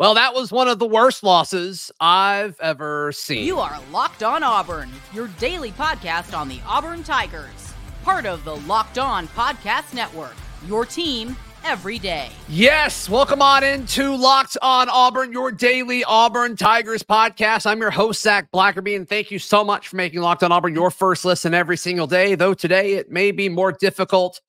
Well, 0.00 0.14
that 0.14 0.32
was 0.32 0.50
one 0.50 0.66
of 0.66 0.78
the 0.78 0.86
worst 0.86 1.22
losses 1.22 1.92
I've 2.00 2.58
ever 2.60 3.12
seen. 3.12 3.44
You 3.44 3.58
are 3.58 3.78
Locked 3.92 4.22
On 4.22 4.42
Auburn, 4.42 4.88
your 5.12 5.28
daily 5.38 5.72
podcast 5.72 6.34
on 6.34 6.48
the 6.48 6.58
Auburn 6.66 7.02
Tigers, 7.02 7.74
part 8.02 8.24
of 8.24 8.42
the 8.44 8.56
Locked 8.56 8.96
On 8.96 9.28
Podcast 9.28 9.92
Network. 9.92 10.32
Your 10.66 10.86
team 10.86 11.36
every 11.64 11.98
day. 11.98 12.30
Yes, 12.48 13.10
welcome 13.10 13.42
on 13.42 13.62
into 13.62 14.16
Locked 14.16 14.56
On 14.62 14.88
Auburn, 14.88 15.32
your 15.32 15.52
daily 15.52 16.02
Auburn 16.04 16.56
Tigers 16.56 17.02
podcast. 17.02 17.66
I'm 17.66 17.78
your 17.78 17.90
host, 17.90 18.22
Zac 18.22 18.50
Blackerby, 18.52 18.96
and 18.96 19.06
thank 19.06 19.30
you 19.30 19.38
so 19.38 19.62
much 19.62 19.88
for 19.88 19.96
making 19.96 20.22
Locked 20.22 20.42
On 20.42 20.50
Auburn 20.50 20.74
your 20.74 20.90
first 20.90 21.26
listen 21.26 21.52
every 21.52 21.76
single 21.76 22.06
day. 22.06 22.36
Though 22.36 22.54
today 22.54 22.94
it 22.94 23.10
may 23.10 23.32
be 23.32 23.50
more 23.50 23.70
difficult 23.70 24.40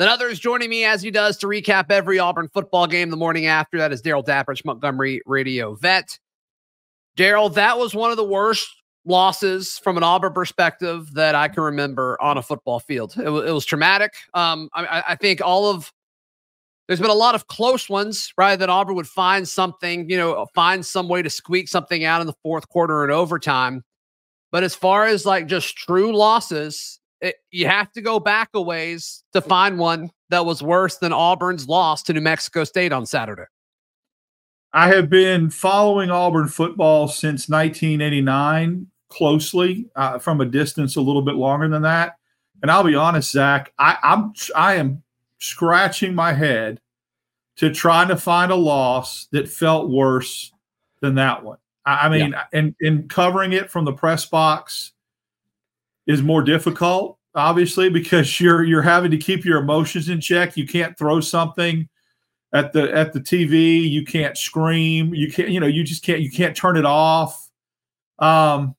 than 0.00 0.08
others. 0.08 0.40
Joining 0.40 0.70
me 0.70 0.86
as 0.86 1.02
he 1.02 1.10
does 1.10 1.36
to 1.36 1.46
recap 1.46 1.90
every 1.90 2.18
Auburn 2.18 2.48
football 2.48 2.86
game 2.86 3.10
the 3.10 3.18
morning 3.18 3.44
after. 3.44 3.76
That 3.76 3.92
is 3.92 4.00
Darrell 4.00 4.24
Dapprich, 4.24 4.64
Montgomery 4.64 5.20
radio 5.26 5.74
vet. 5.74 6.18
Darrell, 7.16 7.50
that 7.50 7.78
was 7.78 7.94
one 7.94 8.10
of 8.10 8.16
the 8.16 8.24
worst 8.24 8.66
losses 9.04 9.78
from 9.84 9.98
an 9.98 10.02
Auburn 10.02 10.32
perspective 10.32 11.12
that 11.12 11.34
I 11.34 11.48
can 11.48 11.62
remember 11.64 12.16
on 12.22 12.38
a 12.38 12.42
football 12.42 12.80
field. 12.80 13.12
It, 13.18 13.24
w- 13.24 13.46
it 13.46 13.52
was 13.52 13.66
traumatic. 13.66 14.14
Um, 14.32 14.70
I, 14.72 15.02
I 15.08 15.16
think 15.16 15.42
all 15.42 15.70
of 15.70 15.92
there's 16.88 17.00
been 17.00 17.10
a 17.10 17.14
lot 17.14 17.34
of 17.34 17.46
close 17.46 17.90
ones, 17.90 18.32
right? 18.38 18.56
That 18.56 18.70
Auburn 18.70 18.94
would 18.94 19.06
find 19.06 19.46
something, 19.46 20.08
you 20.08 20.16
know, 20.16 20.46
find 20.54 20.84
some 20.84 21.08
way 21.10 21.20
to 21.20 21.28
squeak 21.28 21.68
something 21.68 22.04
out 22.06 22.22
in 22.22 22.26
the 22.26 22.34
fourth 22.42 22.70
quarter 22.70 23.04
and 23.04 23.12
overtime. 23.12 23.84
But 24.50 24.64
as 24.64 24.74
far 24.74 25.04
as 25.04 25.26
like 25.26 25.46
just 25.46 25.76
true 25.76 26.16
losses, 26.16 26.99
it, 27.20 27.36
you 27.50 27.66
have 27.66 27.92
to 27.92 28.00
go 28.00 28.20
back 28.20 28.50
a 28.54 28.60
ways 28.60 29.24
to 29.32 29.40
find 29.40 29.78
one 29.78 30.10
that 30.30 30.46
was 30.46 30.62
worse 30.62 30.96
than 30.98 31.12
Auburn's 31.12 31.68
loss 31.68 32.02
to 32.04 32.12
New 32.12 32.20
Mexico 32.20 32.64
State 32.64 32.92
on 32.92 33.06
Saturday. 33.06 33.44
I 34.72 34.88
have 34.88 35.10
been 35.10 35.50
following 35.50 36.10
Auburn 36.10 36.48
football 36.48 37.08
since 37.08 37.48
1989 37.48 38.86
closely, 39.08 39.88
uh, 39.96 40.18
from 40.18 40.40
a 40.40 40.46
distance 40.46 40.96
a 40.96 41.00
little 41.00 41.22
bit 41.22 41.34
longer 41.34 41.68
than 41.68 41.82
that. 41.82 42.16
And 42.62 42.70
I'll 42.70 42.84
be 42.84 42.94
honest, 42.94 43.32
Zac, 43.32 43.72
I, 43.78 43.96
I'm 44.02 44.32
I 44.54 44.76
am 44.76 45.02
scratching 45.38 46.14
my 46.14 46.32
head 46.32 46.80
to 47.56 47.72
trying 47.72 48.08
to 48.08 48.16
find 48.16 48.52
a 48.52 48.56
loss 48.56 49.26
that 49.32 49.48
felt 49.48 49.90
worse 49.90 50.52
than 51.00 51.16
that 51.16 51.42
one. 51.42 51.58
I, 51.84 52.06
I 52.06 52.08
mean, 52.08 52.30
yeah. 52.30 52.44
and 52.52 52.74
and 52.80 53.10
covering 53.10 53.52
it 53.52 53.70
from 53.70 53.84
the 53.84 53.92
press 53.92 54.26
box 54.26 54.92
is 56.10 56.22
more 56.22 56.42
difficult, 56.42 57.18
obviously, 57.34 57.88
because 57.88 58.40
you're 58.40 58.64
you're 58.64 58.82
having 58.82 59.12
to 59.12 59.16
keep 59.16 59.44
your 59.44 59.58
emotions 59.58 60.08
in 60.08 60.20
check. 60.20 60.56
You 60.56 60.66
can't 60.66 60.98
throw 60.98 61.20
something 61.20 61.88
at 62.52 62.72
the 62.72 62.92
at 62.92 63.12
the 63.12 63.20
TV. 63.20 63.88
You 63.88 64.04
can't 64.04 64.36
scream. 64.36 65.14
You 65.14 65.30
can't, 65.30 65.50
you 65.50 65.60
know, 65.60 65.68
you 65.68 65.84
just 65.84 66.02
can't 66.02 66.20
you 66.20 66.30
can't 66.30 66.56
turn 66.56 66.76
it 66.76 66.84
off. 66.84 67.48
Um, 68.18 68.74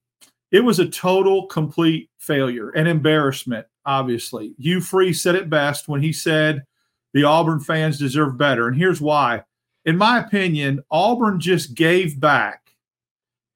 it 0.51 0.59
was 0.59 0.79
a 0.79 0.89
total 0.89 1.47
complete 1.47 2.09
failure 2.19 2.71
and 2.71 2.87
embarrassment, 2.87 3.65
obviously. 3.85 4.53
Hugh 4.59 4.81
Freeze 4.81 5.21
said 5.21 5.35
it 5.35 5.49
best 5.49 5.87
when 5.87 6.01
he 6.01 6.11
said 6.11 6.63
the 7.13 7.23
Auburn 7.23 7.61
fans 7.61 7.97
deserve 7.97 8.37
better. 8.37 8.67
And 8.67 8.75
here's 8.75 8.99
why. 8.99 9.43
In 9.85 9.97
my 9.97 10.19
opinion, 10.19 10.83
Auburn 10.91 11.39
just 11.39 11.73
gave 11.73 12.19
back 12.19 12.61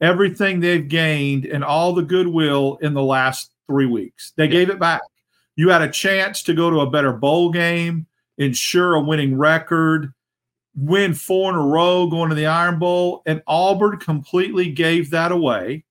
everything 0.01 0.59
they've 0.59 0.87
gained 0.87 1.45
and 1.45 1.63
all 1.63 1.93
the 1.93 2.01
goodwill 2.01 2.77
in 2.81 2.93
the 2.93 3.03
last 3.03 3.51
three 3.67 3.85
weeks. 3.85 4.33
They 4.35 4.47
gave 4.47 4.69
it 4.69 4.79
back. 4.79 5.01
You 5.55 5.69
had 5.69 5.81
a 5.81 5.89
chance 5.89 6.43
to 6.43 6.53
go 6.53 6.69
to 6.69 6.81
a 6.81 6.89
better 6.89 7.13
bowl 7.13 7.49
game, 7.49 8.07
ensure 8.37 8.95
a 8.95 9.01
winning 9.01 9.37
record, 9.37 10.13
win 10.75 11.13
four 11.13 11.49
in 11.51 11.55
a 11.55 11.65
row 11.65 12.07
going 12.07 12.29
to 12.29 12.35
the 12.35 12.47
Iron 12.47 12.79
Bowl, 12.79 13.21
and 13.25 13.41
Auburn 13.47 13.97
completely 13.97 14.69
gave 14.71 15.11
that 15.11 15.31
away. 15.31 15.85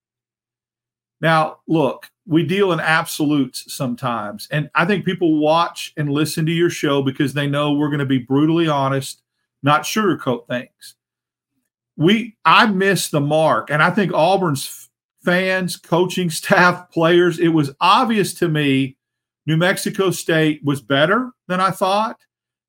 Now, 1.20 1.58
look, 1.66 2.10
we 2.26 2.42
deal 2.42 2.72
in 2.72 2.80
absolutes 2.80 3.72
sometimes. 3.74 4.48
And 4.50 4.70
I 4.74 4.84
think 4.84 5.04
people 5.04 5.38
watch 5.38 5.92
and 5.96 6.10
listen 6.10 6.44
to 6.46 6.52
your 6.52 6.70
show 6.70 7.02
because 7.02 7.32
they 7.32 7.46
know 7.46 7.72
we're 7.72 7.88
going 7.88 7.98
to 7.98 8.06
be 8.06 8.18
brutally 8.18 8.68
honest, 8.68 9.22
not 9.62 9.82
sugarcoat 9.82 10.46
things. 10.46 10.96
We 11.96 12.36
I 12.44 12.66
missed 12.66 13.10
the 13.10 13.20
mark. 13.20 13.70
And 13.70 13.82
I 13.82 13.90
think 13.90 14.12
Auburn's 14.12 14.83
fans, 15.24 15.76
coaching 15.76 16.30
staff, 16.30 16.90
players, 16.90 17.38
it 17.38 17.48
was 17.48 17.72
obvious 17.80 18.34
to 18.34 18.48
me 18.48 18.96
New 19.46 19.56
Mexico 19.56 20.10
State 20.10 20.62
was 20.64 20.80
better 20.80 21.30
than 21.48 21.60
I 21.60 21.70
thought, 21.70 22.18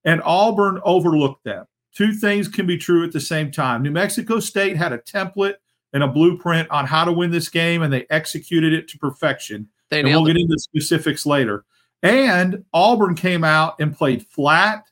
and 0.04 0.22
Auburn 0.24 0.82
overlooked 0.84 1.44
them. 1.44 1.66
Two 1.94 2.14
things 2.14 2.48
can 2.48 2.68
be 2.68 2.78
true 2.78 3.06
at 3.06 3.14
the 3.14 3.22
same 3.22 3.52
time. 3.52 3.82
New 3.82 3.92
Mexico 3.92 4.40
State 4.40 4.76
had 4.76 4.92
a 4.92 4.98
template 4.98 5.56
and 5.94 6.04
a 6.04 6.08
blueprint 6.08 6.70
on 6.70 6.86
how 6.86 7.06
to 7.06 7.14
win 7.14 7.32
this 7.32 7.48
game, 7.48 7.82
and 7.82 7.94
they 7.94 8.06
executed 8.10 8.74
it 8.74 8.90
to 8.90 8.98
perfection. 8.98 9.70
They 9.90 10.02
and 10.02 10.10
we'll 10.10 10.26
get 10.26 10.36
into 10.36 10.60
specifics 10.60 11.26
later. 11.26 11.64
And 12.04 12.66
Auburn 12.74 13.16
came 13.16 13.46
out 13.46 13.76
and 13.80 13.96
played 13.96 14.28
flat, 14.28 14.90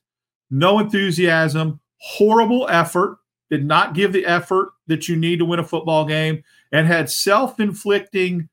no 0.49 0.79
enthusiasm, 0.79 1.81
horrible 1.97 2.67
effort, 2.69 3.17
did 3.53 3.65
not 3.65 3.93
give 3.93 4.11
the 4.11 4.25
effort 4.25 4.71
that 4.87 5.07
you 5.07 5.15
need 5.15 5.37
to 5.37 5.45
win 5.45 5.59
a 5.59 5.63
football 5.63 6.05
game 6.05 6.43
and 6.71 6.87
had 6.87 7.09
self 7.09 7.59
inflicting 7.59 8.49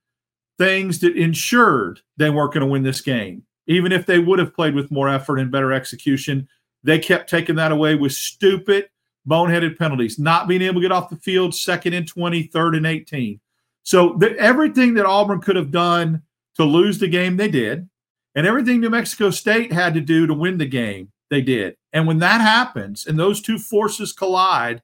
things 0.59 0.99
that 0.99 1.17
ensured 1.17 2.01
they 2.19 2.29
weren't 2.29 2.53
going 2.53 2.61
to 2.61 2.71
win 2.71 2.83
this 2.83 3.01
game. 3.01 3.43
Even 3.67 3.93
if 3.93 4.05
they 4.05 4.19
would 4.19 4.39
have 4.39 4.55
played 4.55 4.75
with 4.75 4.91
more 4.91 5.09
effort 5.09 5.39
and 5.39 5.51
better 5.51 5.73
execution, 5.73 6.47
they 6.85 6.99
kept 6.99 7.31
taking 7.31 7.55
that 7.55 7.73
away 7.73 7.95
with 7.95 8.13
stupid, 8.13 8.91
boneheaded 9.27 9.79
penalties, 9.79 10.19
not 10.19 10.47
being 10.47 10.61
able 10.61 10.83
to 10.83 10.89
get 10.89 10.93
off 10.93 11.09
the 11.09 11.17
field 11.17 11.55
second 11.55 11.95
and 11.95 12.07
20, 12.07 12.43
third 12.45 12.75
and 12.75 12.87
18. 12.87 13.41
So 13.83 14.17
the, 14.19 14.37
everything 14.39 14.95
that 14.95 15.07
Auburn 15.07 15.41
could 15.41 15.57
have 15.57 15.71
done 15.71 16.23
to 16.57 16.65
lose 16.65 16.99
the 16.99 17.09
game, 17.09 17.39
they 17.39 17.49
did. 17.49 17.89
And 18.35 18.47
everything 18.47 18.81
New 18.81 18.91
Mexico 18.91 19.31
State 19.31 19.73
had 19.73 19.95
to 19.95 20.01
do 20.01 20.27
to 20.27 20.35
win 20.35 20.59
the 20.59 20.67
game, 20.67 21.11
they 21.31 21.41
did. 21.41 21.77
And 21.95 22.07
when 22.07 22.19
that 22.19 22.43
happens 22.43 23.07
and 23.07 23.19
those 23.19 23.41
two 23.41 23.59
forces 23.59 24.13
collide, 24.13 24.83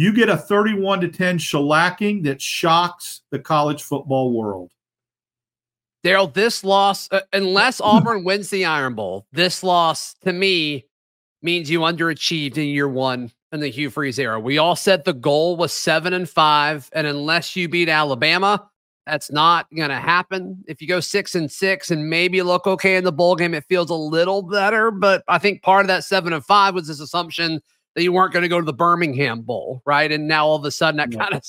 you 0.00 0.14
get 0.14 0.30
a 0.30 0.36
31 0.36 1.02
to 1.02 1.08
10 1.08 1.36
shellacking 1.36 2.24
that 2.24 2.40
shocks 2.40 3.20
the 3.30 3.38
college 3.38 3.82
football 3.82 4.32
world. 4.32 4.70
Darrell, 6.02 6.26
this 6.26 6.64
loss, 6.64 7.06
uh, 7.12 7.20
unless 7.34 7.80
Auburn 7.84 8.24
wins 8.24 8.48
the 8.48 8.64
Iron 8.64 8.94
Bowl, 8.94 9.26
this 9.30 9.62
loss 9.62 10.14
to 10.22 10.32
me 10.32 10.86
means 11.42 11.68
you 11.68 11.80
underachieved 11.80 12.56
in 12.56 12.68
year 12.68 12.88
one 12.88 13.30
in 13.52 13.60
the 13.60 13.68
Hugh 13.68 13.90
Freeze 13.90 14.18
era. 14.18 14.40
We 14.40 14.56
all 14.56 14.74
said 14.74 15.04
the 15.04 15.12
goal 15.12 15.58
was 15.58 15.70
seven 15.70 16.14
and 16.14 16.26
five, 16.26 16.88
and 16.94 17.06
unless 17.06 17.54
you 17.54 17.68
beat 17.68 17.90
Alabama, 17.90 18.70
that's 19.04 19.30
not 19.30 19.66
going 19.76 19.90
to 19.90 19.96
happen. 19.96 20.64
If 20.66 20.80
you 20.80 20.88
go 20.88 21.00
six 21.00 21.34
and 21.34 21.52
six 21.52 21.90
and 21.90 22.08
maybe 22.08 22.40
look 22.40 22.66
okay 22.66 22.96
in 22.96 23.04
the 23.04 23.12
bowl 23.12 23.36
game, 23.36 23.52
it 23.52 23.66
feels 23.68 23.90
a 23.90 23.94
little 23.94 24.40
better. 24.40 24.90
But 24.90 25.24
I 25.28 25.36
think 25.36 25.60
part 25.60 25.82
of 25.82 25.88
that 25.88 26.04
seven 26.04 26.32
and 26.32 26.44
five 26.44 26.74
was 26.74 26.88
this 26.88 27.00
assumption 27.00 27.60
that 27.94 28.02
you 28.02 28.12
weren't 28.12 28.32
going 28.32 28.42
to 28.42 28.48
go 28.48 28.60
to 28.60 28.64
the 28.64 28.72
Birmingham 28.72 29.42
Bowl, 29.42 29.82
right? 29.84 30.10
And 30.10 30.28
now 30.28 30.46
all 30.46 30.56
of 30.56 30.64
a 30.64 30.70
sudden 30.70 30.98
that 30.98 31.16
kind 31.16 31.34
of 31.34 31.42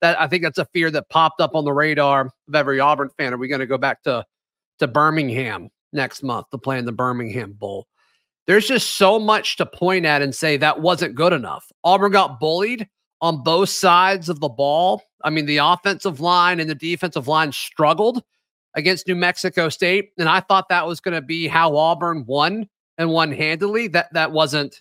that 0.00 0.20
I 0.20 0.26
think 0.26 0.42
that's 0.42 0.58
a 0.58 0.64
fear 0.66 0.90
that 0.90 1.08
popped 1.08 1.40
up 1.40 1.54
on 1.54 1.64
the 1.64 1.72
radar 1.72 2.26
of 2.48 2.54
every 2.54 2.80
Auburn 2.80 3.10
fan. 3.18 3.34
Are 3.34 3.38
we 3.38 3.48
going 3.48 3.60
to 3.60 3.66
go 3.66 3.78
back 3.78 4.02
to 4.04 4.24
to 4.78 4.88
Birmingham 4.88 5.68
next 5.92 6.22
month 6.22 6.46
to 6.50 6.58
play 6.58 6.78
in 6.78 6.84
the 6.84 6.92
Birmingham 6.92 7.52
Bowl? 7.52 7.86
There's 8.46 8.66
just 8.66 8.96
so 8.96 9.18
much 9.18 9.56
to 9.58 9.66
point 9.66 10.06
at 10.06 10.22
and 10.22 10.34
say 10.34 10.56
that 10.56 10.80
wasn't 10.80 11.14
good 11.14 11.32
enough. 11.32 11.70
Auburn 11.84 12.12
got 12.12 12.40
bullied 12.40 12.88
on 13.20 13.42
both 13.42 13.68
sides 13.68 14.28
of 14.28 14.40
the 14.40 14.48
ball. 14.48 15.02
I 15.22 15.30
mean, 15.30 15.46
the 15.46 15.58
offensive 15.58 16.20
line 16.20 16.58
and 16.58 16.68
the 16.68 16.74
defensive 16.74 17.28
line 17.28 17.52
struggled 17.52 18.22
against 18.74 19.06
New 19.06 19.16
Mexico 19.16 19.68
State, 19.68 20.10
and 20.18 20.28
I 20.28 20.40
thought 20.40 20.68
that 20.68 20.86
was 20.86 21.00
going 21.00 21.14
to 21.14 21.20
be 21.20 21.46
how 21.46 21.76
Auburn 21.76 22.24
won 22.26 22.68
and 22.98 23.10
won 23.10 23.32
handily. 23.32 23.88
That 23.88 24.12
that 24.14 24.32
wasn't 24.32 24.80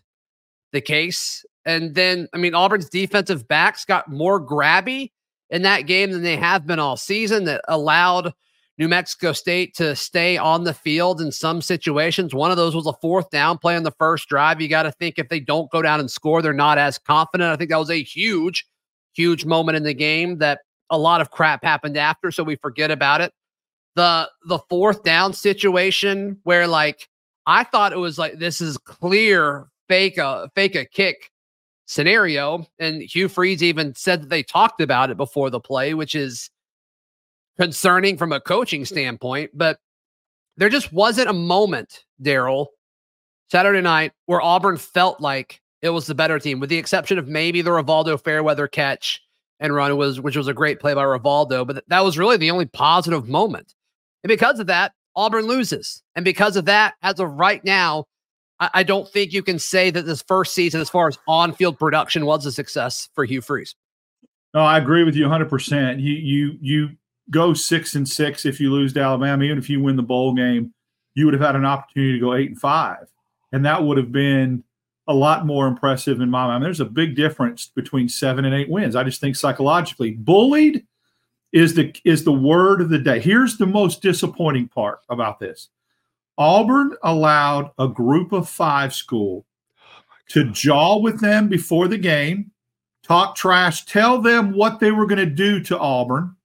the 0.71 0.81
case. 0.81 1.45
And 1.65 1.95
then, 1.95 2.27
I 2.33 2.37
mean, 2.37 2.55
Auburn's 2.55 2.89
defensive 2.89 3.47
backs 3.47 3.85
got 3.85 4.09
more 4.09 4.43
grabby 4.43 5.11
in 5.49 5.63
that 5.63 5.81
game 5.81 6.11
than 6.11 6.23
they 6.23 6.37
have 6.37 6.65
been 6.65 6.79
all 6.79 6.97
season. 6.97 7.45
That 7.45 7.61
allowed 7.67 8.33
New 8.77 8.87
Mexico 8.87 9.33
State 9.33 9.75
to 9.75 9.95
stay 9.95 10.37
on 10.37 10.63
the 10.63 10.73
field 10.73 11.19
in 11.19 11.31
some 11.31 11.61
situations. 11.61 12.33
One 12.33 12.49
of 12.49 12.57
those 12.57 12.75
was 12.75 12.87
a 12.87 12.93
fourth 12.93 13.29
down 13.29 13.57
play 13.57 13.75
on 13.75 13.83
the 13.83 13.91
first 13.91 14.29
drive. 14.29 14.61
You 14.61 14.69
got 14.69 14.83
to 14.83 14.91
think 14.93 15.15
if 15.17 15.27
they 15.27 15.41
don't 15.41 15.69
go 15.69 15.81
down 15.81 15.99
and 15.99 16.09
score, 16.09 16.41
they're 16.41 16.53
not 16.53 16.77
as 16.77 16.97
confident. 16.97 17.51
I 17.51 17.57
think 17.57 17.71
that 17.71 17.77
was 17.77 17.89
a 17.89 18.01
huge, 18.01 18.65
huge 19.13 19.43
moment 19.45 19.75
in 19.75 19.83
the 19.83 19.93
game 19.93 20.37
that 20.37 20.61
a 20.89 20.97
lot 20.97 21.21
of 21.21 21.29
crap 21.29 21.63
happened 21.63 21.97
after, 21.97 22.31
so 22.31 22.43
we 22.43 22.55
forget 22.55 22.89
about 22.89 23.21
it. 23.21 23.33
The 23.95 24.29
the 24.45 24.59
fourth 24.69 25.03
down 25.03 25.33
situation 25.33 26.39
where 26.43 26.67
like 26.67 27.09
I 27.45 27.65
thought 27.65 27.91
it 27.91 27.97
was 27.97 28.17
like 28.17 28.39
this 28.39 28.61
is 28.61 28.77
clear 28.77 29.68
fake 29.89 30.17
a 30.17 30.49
fake 30.55 30.75
a 30.75 30.85
kick 30.85 31.31
scenario. 31.85 32.65
And 32.77 33.01
Hugh 33.01 33.27
Freeze 33.27 33.63
even 33.63 33.95
said 33.95 34.21
that 34.21 34.29
they 34.29 34.43
talked 34.43 34.79
about 34.79 35.09
it 35.09 35.17
before 35.17 35.49
the 35.49 35.59
play, 35.59 35.93
which 35.93 36.15
is 36.15 36.49
concerning 37.59 38.15
from 38.17 38.31
a 38.31 38.39
coaching 38.39 38.85
standpoint. 38.85 39.51
But 39.53 39.79
there 40.55 40.69
just 40.69 40.93
wasn't 40.93 41.29
a 41.29 41.33
moment, 41.33 42.03
Darrell, 42.21 42.69
Saturday 43.51 43.81
night, 43.81 44.13
where 44.27 44.41
Auburn 44.41 44.77
felt 44.77 45.19
like 45.19 45.61
it 45.81 45.89
was 45.89 46.05
the 46.05 46.15
better 46.15 46.39
team, 46.39 46.59
with 46.59 46.69
the 46.69 46.77
exception 46.77 47.17
of 47.17 47.27
maybe 47.27 47.61
the 47.61 47.71
Rivaldo 47.71 48.21
Fairweather 48.23 48.67
catch 48.67 49.21
and 49.59 49.73
run 49.73 49.97
was, 49.97 50.21
which 50.21 50.37
was 50.37 50.47
a 50.47 50.53
great 50.53 50.79
play 50.79 50.93
by 50.93 51.03
Rivaldo. 51.03 51.65
But 51.65 51.83
that 51.87 52.03
was 52.03 52.17
really 52.17 52.37
the 52.37 52.51
only 52.51 52.65
positive 52.65 53.27
moment. 53.27 53.73
And 54.23 54.29
because 54.29 54.59
of 54.59 54.67
that, 54.67 54.93
Auburn 55.15 55.47
loses. 55.47 56.03
And 56.15 56.23
because 56.23 56.55
of 56.55 56.65
that, 56.65 56.95
as 57.01 57.19
of 57.19 57.31
right 57.31 57.63
now, 57.63 58.05
I, 58.59 58.69
I 58.75 58.83
don't 58.83 59.07
think 59.09 59.33
you 59.33 59.43
can 59.43 59.59
say 59.59 59.89
that 59.91 60.05
this 60.05 60.21
first 60.21 60.53
season, 60.53 60.81
as 60.81 60.89
far 60.89 61.07
as 61.07 61.17
on-field 61.27 61.79
production, 61.79 62.25
was 62.25 62.45
a 62.45 62.51
success 62.51 63.09
for 63.13 63.25
Hugh 63.25 63.41
Freeze. 63.41 63.75
No, 64.53 64.61
I 64.61 64.77
agree 64.77 65.03
with 65.03 65.15
you 65.15 65.23
100. 65.23 65.49
percent 65.49 65.99
You 65.99 66.13
you 66.13 66.57
you 66.61 66.89
go 67.29 67.53
six 67.53 67.95
and 67.95 68.07
six 68.07 68.45
if 68.45 68.59
you 68.59 68.71
lose 68.71 68.93
to 68.93 69.01
Alabama. 69.01 69.43
Even 69.43 69.57
if 69.57 69.69
you 69.69 69.81
win 69.81 69.95
the 69.95 70.03
bowl 70.03 70.33
game, 70.33 70.73
you 71.13 71.25
would 71.25 71.33
have 71.33 71.43
had 71.43 71.55
an 71.55 71.65
opportunity 71.65 72.13
to 72.13 72.19
go 72.19 72.33
eight 72.33 72.49
and 72.49 72.59
five, 72.59 73.07
and 73.51 73.65
that 73.65 73.83
would 73.83 73.97
have 73.97 74.11
been 74.11 74.63
a 75.07 75.13
lot 75.13 75.45
more 75.45 75.67
impressive 75.67 76.21
in 76.21 76.29
my 76.29 76.45
mind. 76.47 76.63
There's 76.63 76.79
a 76.79 76.85
big 76.85 77.15
difference 77.15 77.67
between 77.67 78.09
seven 78.09 78.45
and 78.45 78.53
eight 78.53 78.69
wins. 78.69 78.95
I 78.95 79.03
just 79.03 79.19
think 79.19 79.35
psychologically, 79.35 80.11
bullied 80.11 80.85
is 81.51 81.73
the 81.73 81.95
is 82.05 82.23
the 82.23 82.31
word 82.31 82.81
of 82.81 82.89
the 82.89 82.99
day. 82.99 83.19
Here's 83.19 83.57
the 83.57 83.65
most 83.65 84.01
disappointing 84.01 84.67
part 84.67 84.99
about 85.09 85.39
this. 85.39 85.69
Auburn 86.39 86.95
allowed 87.03 87.71
a 87.77 87.87
group 87.87 88.31
of 88.31 88.49
five 88.49 88.93
school 88.95 89.45
to 90.29 90.49
jaw 90.51 90.97
with 90.97 91.19
them 91.19 91.49
before 91.49 91.89
the 91.89 91.97
game, 91.97 92.51
talk 93.03 93.35
trash, 93.35 93.85
tell 93.85 94.21
them 94.21 94.53
what 94.53 94.79
they 94.79 94.91
were 94.91 95.05
going 95.05 95.19
to 95.19 95.25
do 95.25 95.61
to 95.63 95.77
Auburn, 95.77 96.35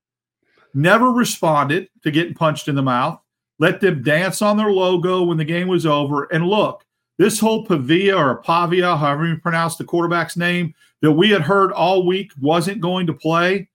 never 0.75 1.11
responded 1.11 1.89
to 2.03 2.11
getting 2.11 2.35
punched 2.35 2.67
in 2.67 2.75
the 2.75 2.83
mouth, 2.83 3.21
let 3.61 3.81
them 3.81 4.03
dance 4.03 4.43
on 4.43 4.57
their 4.57 4.73
logo 4.73 5.23
when 5.23 5.37
the 5.37 5.45
game 5.45 5.69
was 5.69 5.87
over. 5.87 6.25
And 6.25 6.49
look, 6.49 6.85
this 7.17 7.39
whole 7.39 7.65
Pavia 7.65 8.17
or 8.17 8.43
Pavia, 8.43 8.97
however 8.97 9.29
you 9.29 9.37
pronounce 9.37 9.77
the 9.77 9.85
quarterback's 9.85 10.37
name, 10.37 10.75
that 11.03 11.13
we 11.13 11.31
had 11.31 11.43
heard 11.43 11.71
all 11.71 12.05
week 12.05 12.33
wasn't 12.41 12.81
going 12.81 13.07
to 13.07 13.15
play. 13.15 13.69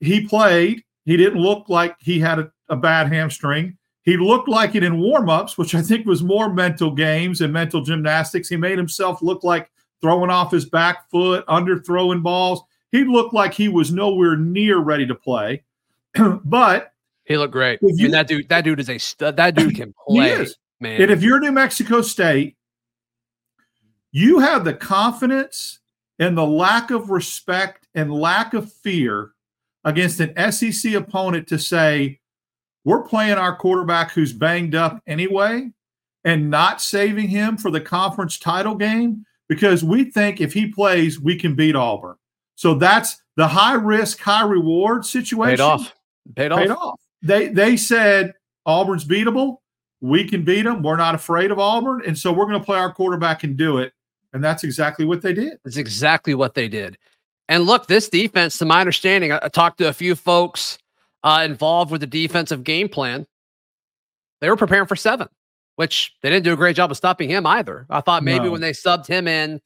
He 0.00 0.26
played. 0.26 0.82
He 1.04 1.18
didn't 1.18 1.42
look 1.42 1.68
like 1.68 1.94
he 2.00 2.18
had 2.18 2.38
a, 2.38 2.50
a 2.70 2.76
bad 2.76 3.12
hamstring. 3.12 3.76
He 4.06 4.16
looked 4.16 4.48
like 4.48 4.76
it 4.76 4.84
in 4.84 5.00
warmups, 5.00 5.58
which 5.58 5.74
I 5.74 5.82
think 5.82 6.06
was 6.06 6.22
more 6.22 6.52
mental 6.52 6.92
games 6.92 7.40
and 7.40 7.52
mental 7.52 7.82
gymnastics. 7.82 8.48
He 8.48 8.56
made 8.56 8.78
himself 8.78 9.20
look 9.20 9.42
like 9.42 9.68
throwing 10.00 10.30
off 10.30 10.52
his 10.52 10.64
back 10.64 11.10
foot, 11.10 11.44
under 11.48 11.80
throwing 11.80 12.22
balls. 12.22 12.62
He 12.92 13.02
looked 13.02 13.34
like 13.34 13.52
he 13.52 13.68
was 13.68 13.92
nowhere 13.92 14.36
near 14.36 14.78
ready 14.78 15.06
to 15.08 15.14
play. 15.16 15.64
but 16.44 16.92
he 17.24 17.36
looked 17.36 17.52
great. 17.52 17.80
You, 17.82 17.88
I 17.88 17.92
mean, 17.94 18.10
that 18.12 18.28
dude, 18.28 18.48
that 18.48 18.62
dude 18.62 18.78
is 18.78 18.88
a 18.88 18.98
stud. 18.98 19.36
That 19.36 19.56
dude 19.56 19.74
can 19.74 19.92
play, 20.06 20.46
man. 20.78 21.02
And 21.02 21.10
if 21.10 21.24
you're 21.24 21.40
New 21.40 21.50
Mexico 21.50 22.00
State, 22.00 22.56
you 24.12 24.38
have 24.38 24.64
the 24.64 24.74
confidence 24.74 25.80
and 26.20 26.38
the 26.38 26.46
lack 26.46 26.92
of 26.92 27.10
respect 27.10 27.88
and 27.96 28.14
lack 28.14 28.54
of 28.54 28.72
fear 28.72 29.32
against 29.84 30.20
an 30.20 30.52
SEC 30.52 30.94
opponent 30.94 31.48
to 31.48 31.58
say, 31.58 32.20
we're 32.86 33.02
playing 33.02 33.34
our 33.34 33.54
quarterback 33.54 34.12
who's 34.12 34.32
banged 34.32 34.76
up 34.76 35.02
anyway 35.08 35.68
and 36.24 36.48
not 36.48 36.80
saving 36.80 37.28
him 37.28 37.56
for 37.56 37.72
the 37.72 37.80
conference 37.80 38.38
title 38.38 38.76
game 38.76 39.26
because 39.48 39.82
we 39.82 40.04
think 40.04 40.40
if 40.40 40.52
he 40.52 40.68
plays, 40.68 41.20
we 41.20 41.36
can 41.36 41.56
beat 41.56 41.74
Auburn. 41.74 42.14
So 42.54 42.74
that's 42.74 43.20
the 43.34 43.48
high 43.48 43.74
risk, 43.74 44.20
high 44.20 44.44
reward 44.44 45.04
situation. 45.04 45.56
Paid 45.56 45.60
off. 45.60 45.94
Paid 46.36 46.52
off. 46.52 46.60
Paid 46.60 46.70
off. 46.70 47.00
They 47.22 47.48
they 47.48 47.76
said 47.76 48.34
Auburn's 48.66 49.04
beatable. 49.04 49.56
We 50.00 50.22
can 50.22 50.44
beat 50.44 50.62
them. 50.62 50.84
We're 50.84 50.96
not 50.96 51.16
afraid 51.16 51.50
of 51.50 51.58
Auburn, 51.58 52.02
and 52.06 52.16
so 52.16 52.32
we're 52.32 52.46
going 52.46 52.60
to 52.60 52.64
play 52.64 52.78
our 52.78 52.92
quarterback 52.92 53.42
and 53.42 53.56
do 53.56 53.78
it. 53.78 53.92
And 54.32 54.44
that's 54.44 54.62
exactly 54.62 55.04
what 55.04 55.22
they 55.22 55.32
did. 55.32 55.58
That's 55.64 55.76
exactly 55.76 56.34
what 56.34 56.54
they 56.54 56.68
did. 56.68 56.98
And 57.48 57.64
look, 57.64 57.88
this 57.88 58.08
defense, 58.08 58.58
to 58.58 58.64
my 58.64 58.78
understanding, 58.78 59.32
I, 59.32 59.40
I 59.42 59.48
talked 59.48 59.78
to 59.78 59.88
a 59.88 59.92
few 59.92 60.14
folks 60.14 60.78
uh, 61.22 61.42
involved 61.44 61.90
with 61.90 62.00
the 62.00 62.06
defensive 62.06 62.64
game 62.64 62.88
plan. 62.88 63.26
They 64.40 64.50
were 64.50 64.56
preparing 64.56 64.86
for 64.86 64.96
seven, 64.96 65.28
which 65.76 66.14
they 66.22 66.30
didn't 66.30 66.44
do 66.44 66.52
a 66.52 66.56
great 66.56 66.76
job 66.76 66.90
of 66.90 66.96
stopping 66.96 67.28
him 67.28 67.46
either. 67.46 67.86
I 67.88 68.00
thought 68.00 68.22
maybe 68.22 68.46
no. 68.46 68.52
when 68.52 68.60
they 68.60 68.72
subbed 68.72 69.06
him 69.06 69.26
in, 69.26 69.60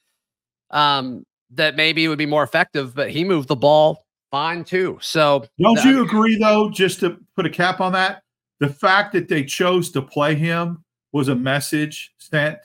um, 0.71 1.25
that 1.51 1.77
maybe 1.77 2.05
it 2.05 2.09
would 2.09 2.19
be 2.19 2.27
more 2.27 2.45
effective, 2.45 2.95
but 2.95 3.11
he 3.11 3.25
moved 3.25 3.49
the 3.49 3.57
ball 3.57 4.05
fine 4.31 4.65
too. 4.65 4.99
So 5.03 5.45
don't 5.61 5.83
you 5.85 6.03
agree 6.03 6.37
though? 6.39 6.71
Just 6.71 7.01
to 7.01 7.19
put 7.35 7.47
a 7.47 7.51
cap 7.51 7.81
on 7.81 7.93
that, 7.93 8.23
the 8.61 8.69
fact 8.69 9.13
that 9.15 9.29
they 9.29 9.45
chose 9.45 9.91
to 9.93 10.03
play 10.03 10.35
him 10.35 10.85
was 11.13 11.29
a 11.29 11.35
message 11.35 12.13
sent 12.19 12.59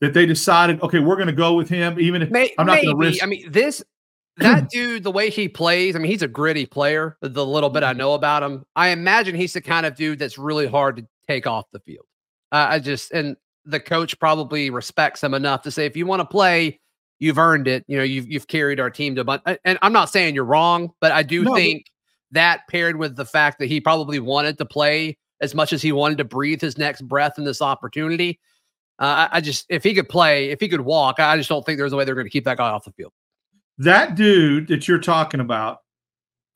that 0.00 0.12
they 0.14 0.26
decided, 0.26 0.80
okay, 0.82 0.98
we're 1.00 1.16
going 1.16 1.28
to 1.28 1.32
go 1.32 1.54
with 1.54 1.68
him, 1.68 1.98
even 1.98 2.22
if 2.22 2.30
May, 2.30 2.52
I'm 2.58 2.66
not 2.66 2.82
going 2.82 2.90
to 2.90 2.96
risk. 2.96 3.22
I 3.22 3.26
mean, 3.26 3.50
this 3.50 3.82
that 4.38 4.68
dude, 4.70 5.04
the 5.04 5.10
way 5.10 5.30
he 5.30 5.48
plays, 5.48 5.94
I 5.94 5.98
mean, 5.98 6.10
he's 6.10 6.22
a 6.22 6.28
gritty 6.28 6.66
player. 6.66 7.16
The 7.20 7.44
little 7.44 7.70
bit 7.70 7.82
I 7.82 7.92
know 7.92 8.14
about 8.14 8.42
him, 8.42 8.64
I 8.76 8.88
imagine 8.88 9.34
he's 9.34 9.52
the 9.52 9.60
kind 9.60 9.86
of 9.86 9.94
dude 9.94 10.18
that's 10.18 10.38
really 10.38 10.66
hard 10.66 10.96
to 10.96 11.06
take 11.26 11.46
off 11.46 11.66
the 11.72 11.80
field. 11.80 12.06
Uh, 12.50 12.66
I 12.70 12.78
just 12.78 13.12
and 13.12 13.36
the 13.64 13.80
coach 13.80 14.18
probably 14.18 14.70
respects 14.70 15.22
him 15.22 15.34
enough 15.34 15.62
to 15.62 15.70
say, 15.70 15.84
if 15.86 15.96
you 15.96 16.06
want 16.06 16.20
to 16.20 16.26
play, 16.26 16.80
you've 17.18 17.38
earned 17.38 17.68
it. 17.68 17.84
You 17.86 17.98
know, 17.98 18.04
you've 18.04 18.28
you've 18.28 18.48
carried 18.48 18.80
our 18.80 18.90
team 18.90 19.14
to 19.16 19.20
a 19.22 19.24
but 19.24 19.42
and 19.64 19.78
I'm 19.82 19.92
not 19.92 20.10
saying 20.10 20.34
you're 20.34 20.44
wrong, 20.44 20.90
but 21.00 21.12
I 21.12 21.22
do 21.22 21.44
no. 21.44 21.54
think 21.54 21.86
that 22.30 22.62
paired 22.68 22.96
with 22.96 23.16
the 23.16 23.24
fact 23.24 23.58
that 23.58 23.66
he 23.66 23.80
probably 23.80 24.20
wanted 24.20 24.58
to 24.58 24.64
play 24.64 25.18
as 25.40 25.54
much 25.54 25.72
as 25.72 25.82
he 25.82 25.92
wanted 25.92 26.18
to 26.18 26.24
breathe 26.24 26.60
his 26.60 26.78
next 26.78 27.02
breath 27.02 27.38
in 27.38 27.44
this 27.44 27.62
opportunity. 27.62 28.40
Uh, 28.98 29.28
I, 29.30 29.36
I, 29.36 29.40
just 29.40 29.66
if 29.68 29.84
he 29.84 29.94
could 29.94 30.08
play, 30.08 30.50
if 30.50 30.58
he 30.58 30.68
could 30.68 30.80
walk, 30.80 31.20
I 31.20 31.36
just 31.36 31.48
don't 31.48 31.64
think 31.64 31.78
there's 31.78 31.92
a 31.92 31.96
way 31.96 32.04
they're 32.04 32.16
going 32.16 32.26
to 32.26 32.30
keep 32.30 32.44
that 32.44 32.58
guy 32.58 32.68
off 32.68 32.84
the 32.84 32.90
field. 32.92 33.12
That 33.78 34.14
dude 34.14 34.68
that 34.68 34.88
you're 34.88 34.98
talking 34.98 35.40
about 35.40 35.78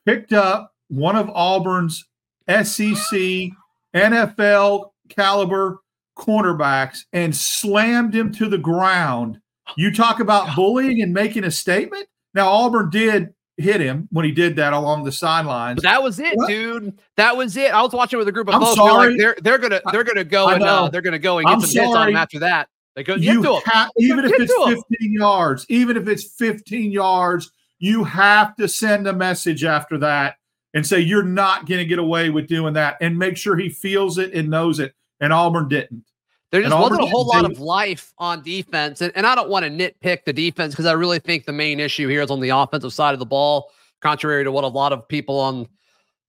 picked 0.04 0.32
up 0.32 0.74
one 0.88 1.16
of 1.16 1.30
Auburn's 1.30 2.04
SEC 2.48 3.50
NFL 3.94 4.90
caliber 5.08 5.80
cornerbacks 6.18 7.00
and 7.12 7.34
slammed 7.34 8.14
him 8.14 8.32
to 8.32 8.48
the 8.48 8.58
ground 8.58 9.38
you 9.76 9.92
talk 9.92 10.20
about 10.20 10.54
bullying 10.54 11.02
and 11.02 11.12
making 11.12 11.44
a 11.44 11.50
statement. 11.50 12.06
Now 12.34 12.48
Auburn 12.48 12.90
did 12.90 13.34
hit 13.56 13.80
him 13.80 14.08
when 14.10 14.24
he 14.24 14.32
did 14.32 14.56
that 14.56 14.72
along 14.72 15.04
the 15.04 15.12
sidelines. 15.12 15.82
That 15.82 16.02
was 16.02 16.18
it, 16.18 16.36
what? 16.36 16.48
dude. 16.48 16.98
That 17.16 17.36
was 17.36 17.56
it. 17.56 17.72
I 17.72 17.82
was 17.82 17.92
watching 17.92 18.18
with 18.18 18.28
a 18.28 18.32
group 18.32 18.48
of 18.48 18.54
I'm 18.54 18.60
folks. 18.60 18.76
Sorry. 18.76 19.10
Like, 19.10 19.18
they're 19.18 19.36
they're 19.42 19.58
gonna 19.58 19.80
they're 19.92 20.04
gonna 20.04 20.24
go 20.24 20.48
and 20.48 20.62
uh, 20.62 20.88
they're 20.88 21.02
gonna 21.02 21.18
go 21.18 21.38
and 21.38 21.46
get 21.46 21.54
I'm 21.54 21.60
some 21.60 21.70
sorry. 21.70 21.86
hits 21.86 21.96
on 21.96 22.08
him 22.08 22.16
after 22.16 22.38
that. 22.40 22.68
They 22.94 23.02
go 23.02 23.14
you 23.14 23.42
ha- 23.64 23.88
even 23.98 24.24
if 24.24 24.32
it's 24.34 24.52
15 24.52 24.76
him. 25.00 25.12
yards, 25.12 25.64
even 25.68 25.96
if 25.96 26.08
it's 26.08 26.24
15 26.24 26.92
yards, 26.92 27.50
you 27.78 28.04
have 28.04 28.54
to 28.56 28.68
send 28.68 29.06
a 29.06 29.12
message 29.12 29.64
after 29.64 29.98
that 29.98 30.36
and 30.74 30.86
say 30.86 31.00
you're 31.00 31.22
not 31.22 31.66
going 31.66 31.78
to 31.78 31.84
get 31.84 31.98
away 31.98 32.30
with 32.30 32.46
doing 32.46 32.74
that, 32.74 32.96
and 33.00 33.18
make 33.18 33.36
sure 33.36 33.56
he 33.56 33.68
feels 33.68 34.18
it 34.18 34.32
and 34.32 34.48
knows 34.48 34.80
it. 34.80 34.94
And 35.20 35.32
Auburn 35.32 35.68
didn't. 35.68 36.04
There 36.50 36.60
just 36.60 36.76
wasn't 36.76 37.02
a 37.02 37.06
whole 37.06 37.26
lot 37.26 37.50
of 37.50 37.60
life 37.60 38.12
on 38.18 38.42
defense. 38.42 39.00
And, 39.00 39.10
and 39.16 39.26
I 39.26 39.34
don't 39.34 39.48
want 39.48 39.64
to 39.64 39.70
nitpick 39.70 40.24
the 40.26 40.34
defense 40.34 40.74
because 40.74 40.84
I 40.84 40.92
really 40.92 41.18
think 41.18 41.46
the 41.46 41.52
main 41.52 41.80
issue 41.80 42.08
here 42.08 42.20
is 42.20 42.30
on 42.30 42.40
the 42.40 42.50
offensive 42.50 42.92
side 42.92 43.14
of 43.14 43.20
the 43.20 43.26
ball, 43.26 43.70
contrary 44.02 44.44
to 44.44 44.52
what 44.52 44.64
a 44.64 44.68
lot 44.68 44.92
of 44.92 45.08
people 45.08 45.40
on 45.40 45.66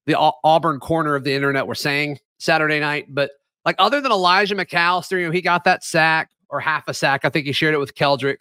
the 0.05 0.15
Auburn 0.43 0.79
corner 0.79 1.15
of 1.15 1.25
the 1.25 1.33
internet 1.33 1.67
were 1.67 1.75
saying 1.75 2.19
Saturday 2.37 2.79
night. 2.79 3.07
But 3.09 3.31
like 3.65 3.75
other 3.79 3.99
than 3.99 4.13
Elijah 4.13 4.55
McAllister, 4.55 5.19
you 5.19 5.25
know, 5.25 5.31
he 5.31 5.41
got 5.41 5.65
that 5.65 5.83
sack 5.83 6.29
or 6.53 6.59
half 6.59 6.87
a 6.87 6.93
sack. 6.93 7.25
I 7.25 7.29
think 7.29 7.47
he 7.47 7.51
shared 7.51 7.73
it 7.73 7.79
with 7.79 7.95
Keldric. 7.95 8.37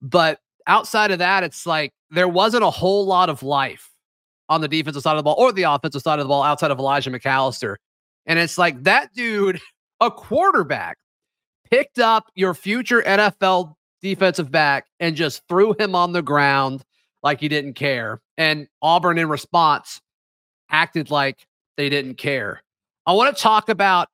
But 0.00 0.40
outside 0.66 1.10
of 1.10 1.18
that, 1.18 1.44
it's 1.44 1.66
like 1.66 1.92
there 2.10 2.26
wasn't 2.26 2.64
a 2.64 2.70
whole 2.70 3.04
lot 3.04 3.28
of 3.28 3.42
life 3.42 3.90
on 4.48 4.62
the 4.62 4.68
defensive 4.68 5.02
side 5.02 5.12
of 5.12 5.18
the 5.18 5.22
ball 5.22 5.36
or 5.38 5.52
the 5.52 5.64
offensive 5.64 6.00
side 6.00 6.18
of 6.18 6.24
the 6.24 6.28
ball 6.28 6.42
outside 6.42 6.70
of 6.70 6.78
Elijah 6.78 7.10
McAllister. 7.10 7.76
And 8.24 8.38
it's 8.38 8.58
like 8.58 8.82
that 8.84 9.12
dude 9.12 9.60
a 10.00 10.10
quarterback 10.10 10.96
picked 11.70 11.98
up 11.98 12.24
your 12.34 12.54
future 12.54 13.02
NFL 13.02 13.74
defensive 14.00 14.50
back 14.50 14.86
and 14.98 15.14
just 15.14 15.42
threw 15.48 15.74
him 15.78 15.94
on 15.94 16.12
the 16.12 16.22
ground 16.22 16.82
like 17.22 17.40
he 17.40 17.48
didn't 17.48 17.74
care. 17.74 18.20
And 18.38 18.66
Auburn, 18.80 19.18
in 19.18 19.28
response, 19.28 20.00
acted 20.70 21.10
like 21.10 21.46
they 21.76 21.90
didn't 21.90 22.14
care. 22.14 22.62
I 23.04 23.12
want 23.12 23.36
to 23.36 23.42
talk 23.42 23.68
about 23.68 24.08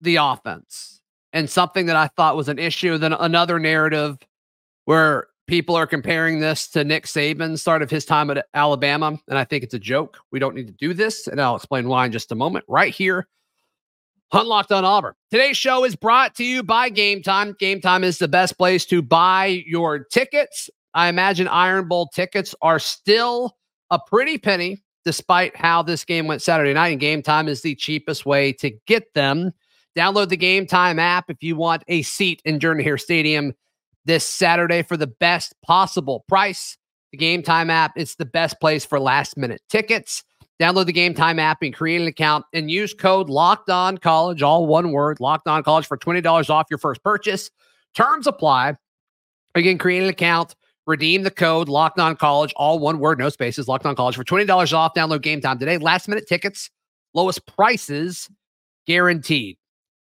the 0.00 0.16
offense 0.16 1.01
and 1.32 1.48
something 1.48 1.86
that 1.86 1.96
I 1.96 2.08
thought 2.08 2.36
was 2.36 2.48
an 2.48 2.58
issue. 2.58 2.98
Then 2.98 3.12
another 3.12 3.58
narrative 3.58 4.18
where 4.84 5.28
people 5.46 5.74
are 5.76 5.86
comparing 5.86 6.40
this 6.40 6.68
to 6.68 6.84
Nick 6.84 7.06
Saban, 7.06 7.58
start 7.58 7.82
of 7.82 7.90
his 7.90 8.04
time 8.04 8.30
at 8.30 8.46
Alabama. 8.54 9.18
And 9.28 9.38
I 9.38 9.44
think 9.44 9.64
it's 9.64 9.74
a 9.74 9.78
joke. 9.78 10.18
We 10.30 10.38
don't 10.38 10.54
need 10.54 10.66
to 10.66 10.72
do 10.72 10.94
this. 10.94 11.26
And 11.26 11.40
I'll 11.40 11.56
explain 11.56 11.88
why 11.88 12.06
in 12.06 12.12
just 12.12 12.32
a 12.32 12.34
moment, 12.34 12.64
right 12.68 12.94
here 12.94 13.26
on 14.32 14.46
Locked 14.46 14.72
On 14.72 14.84
Auburn. 14.84 15.14
Today's 15.30 15.56
show 15.56 15.84
is 15.84 15.94
brought 15.94 16.34
to 16.36 16.44
you 16.44 16.62
by 16.62 16.90
Gametime. 16.90 17.58
Game 17.58 17.80
Time 17.80 18.02
is 18.02 18.18
the 18.18 18.28
best 18.28 18.56
place 18.56 18.86
to 18.86 19.02
buy 19.02 19.62
your 19.66 20.00
tickets. 20.04 20.70
I 20.94 21.08
imagine 21.08 21.48
Iron 21.48 21.86
Bowl 21.86 22.08
tickets 22.08 22.54
are 22.62 22.78
still 22.78 23.56
a 23.90 23.98
pretty 23.98 24.38
penny, 24.38 24.82
despite 25.04 25.54
how 25.56 25.82
this 25.82 26.04
game 26.04 26.26
went 26.26 26.40
Saturday 26.40 26.72
night. 26.72 26.88
And 26.88 27.00
Gametime 27.00 27.48
is 27.48 27.62
the 27.62 27.74
cheapest 27.74 28.24
way 28.24 28.52
to 28.54 28.70
get 28.86 29.12
them. 29.14 29.52
Download 29.96 30.28
the 30.28 30.36
Gametime 30.36 30.98
app 30.98 31.28
if 31.28 31.42
you 31.42 31.56
want 31.56 31.84
a 31.88 32.02
seat 32.02 32.40
in 32.44 32.60
Jordan 32.60 32.82
Hare 32.82 32.98
Stadium 32.98 33.52
this 34.04 34.24
Saturday 34.24 34.82
for 34.82 34.96
the 34.96 35.06
best 35.06 35.54
possible 35.64 36.24
price. 36.28 36.78
The 37.12 37.18
Gametime 37.18 37.70
app, 37.70 37.92
it's 37.96 38.14
the 38.14 38.24
best 38.24 38.58
place 38.58 38.86
for 38.86 38.98
last 38.98 39.36
minute 39.36 39.60
tickets. 39.68 40.24
Download 40.60 40.86
the 40.86 40.92
Gametime 40.92 41.38
app 41.38 41.58
and 41.62 41.74
create 41.74 42.00
an 42.00 42.06
account 42.06 42.44
and 42.52 42.70
use 42.70 42.94
code 42.94 43.28
Locked 43.28 43.68
On 43.68 43.98
College, 43.98 44.42
all 44.42 44.66
one 44.66 44.92
word, 44.92 45.20
Locked 45.20 45.48
On 45.48 45.62
College 45.62 45.86
for 45.86 45.98
$20 45.98 46.50
off 46.50 46.66
your 46.70 46.78
first 46.78 47.02
purchase. 47.02 47.50
Terms 47.94 48.26
apply. 48.26 48.76
Again, 49.54 49.76
create 49.76 50.02
an 50.02 50.08
account, 50.08 50.54
redeem 50.86 51.22
the 51.22 51.30
code 51.30 51.68
Locked 51.68 51.98
On 51.98 52.16
College, 52.16 52.52
all 52.56 52.78
one 52.78 52.98
word, 52.98 53.18
no 53.18 53.28
spaces, 53.28 53.68
Locked 53.68 53.84
On 53.84 53.94
College 53.94 54.16
for 54.16 54.24
$20 54.24 54.72
off. 54.72 54.94
Download 54.94 55.20
Gametime 55.20 55.58
today. 55.58 55.76
Last 55.76 56.08
minute 56.08 56.26
tickets, 56.26 56.70
lowest 57.12 57.46
prices 57.46 58.30
guaranteed. 58.86 59.58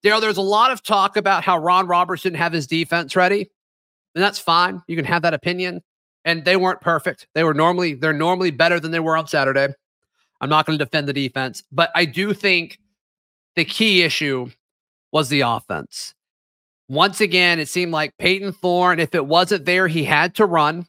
Darrell, 0.02 0.20
there's 0.20 0.36
a 0.36 0.42
lot 0.42 0.70
of 0.70 0.82
talk 0.82 1.16
about 1.16 1.44
how 1.44 1.58
Ron 1.58 1.86
Roberts 1.86 2.22
didn't 2.22 2.36
have 2.36 2.52
his 2.52 2.66
defense 2.66 3.16
ready, 3.16 3.50
and 4.14 4.22
that's 4.22 4.38
fine. 4.38 4.82
You 4.86 4.96
can 4.96 5.04
have 5.04 5.22
that 5.22 5.34
opinion. 5.34 5.82
And 6.24 6.44
they 6.44 6.56
weren't 6.56 6.80
perfect. 6.80 7.26
They 7.34 7.44
were 7.44 7.54
normally 7.54 7.94
they're 7.94 8.12
normally 8.12 8.50
better 8.50 8.78
than 8.78 8.90
they 8.90 9.00
were 9.00 9.16
on 9.16 9.26
Saturday. 9.26 9.68
I'm 10.40 10.50
not 10.50 10.66
going 10.66 10.78
to 10.78 10.84
defend 10.84 11.08
the 11.08 11.12
defense, 11.12 11.62
but 11.72 11.90
I 11.94 12.04
do 12.04 12.34
think 12.34 12.78
the 13.56 13.64
key 13.64 14.02
issue 14.02 14.50
was 15.12 15.28
the 15.28 15.40
offense. 15.40 16.14
Once 16.88 17.20
again, 17.20 17.58
it 17.58 17.68
seemed 17.68 17.92
like 17.92 18.16
Payton 18.18 18.52
Thorne, 18.52 19.00
if 19.00 19.14
it 19.14 19.26
wasn't 19.26 19.64
there, 19.64 19.88
he 19.88 20.04
had 20.04 20.34
to 20.36 20.46
run. 20.46 20.86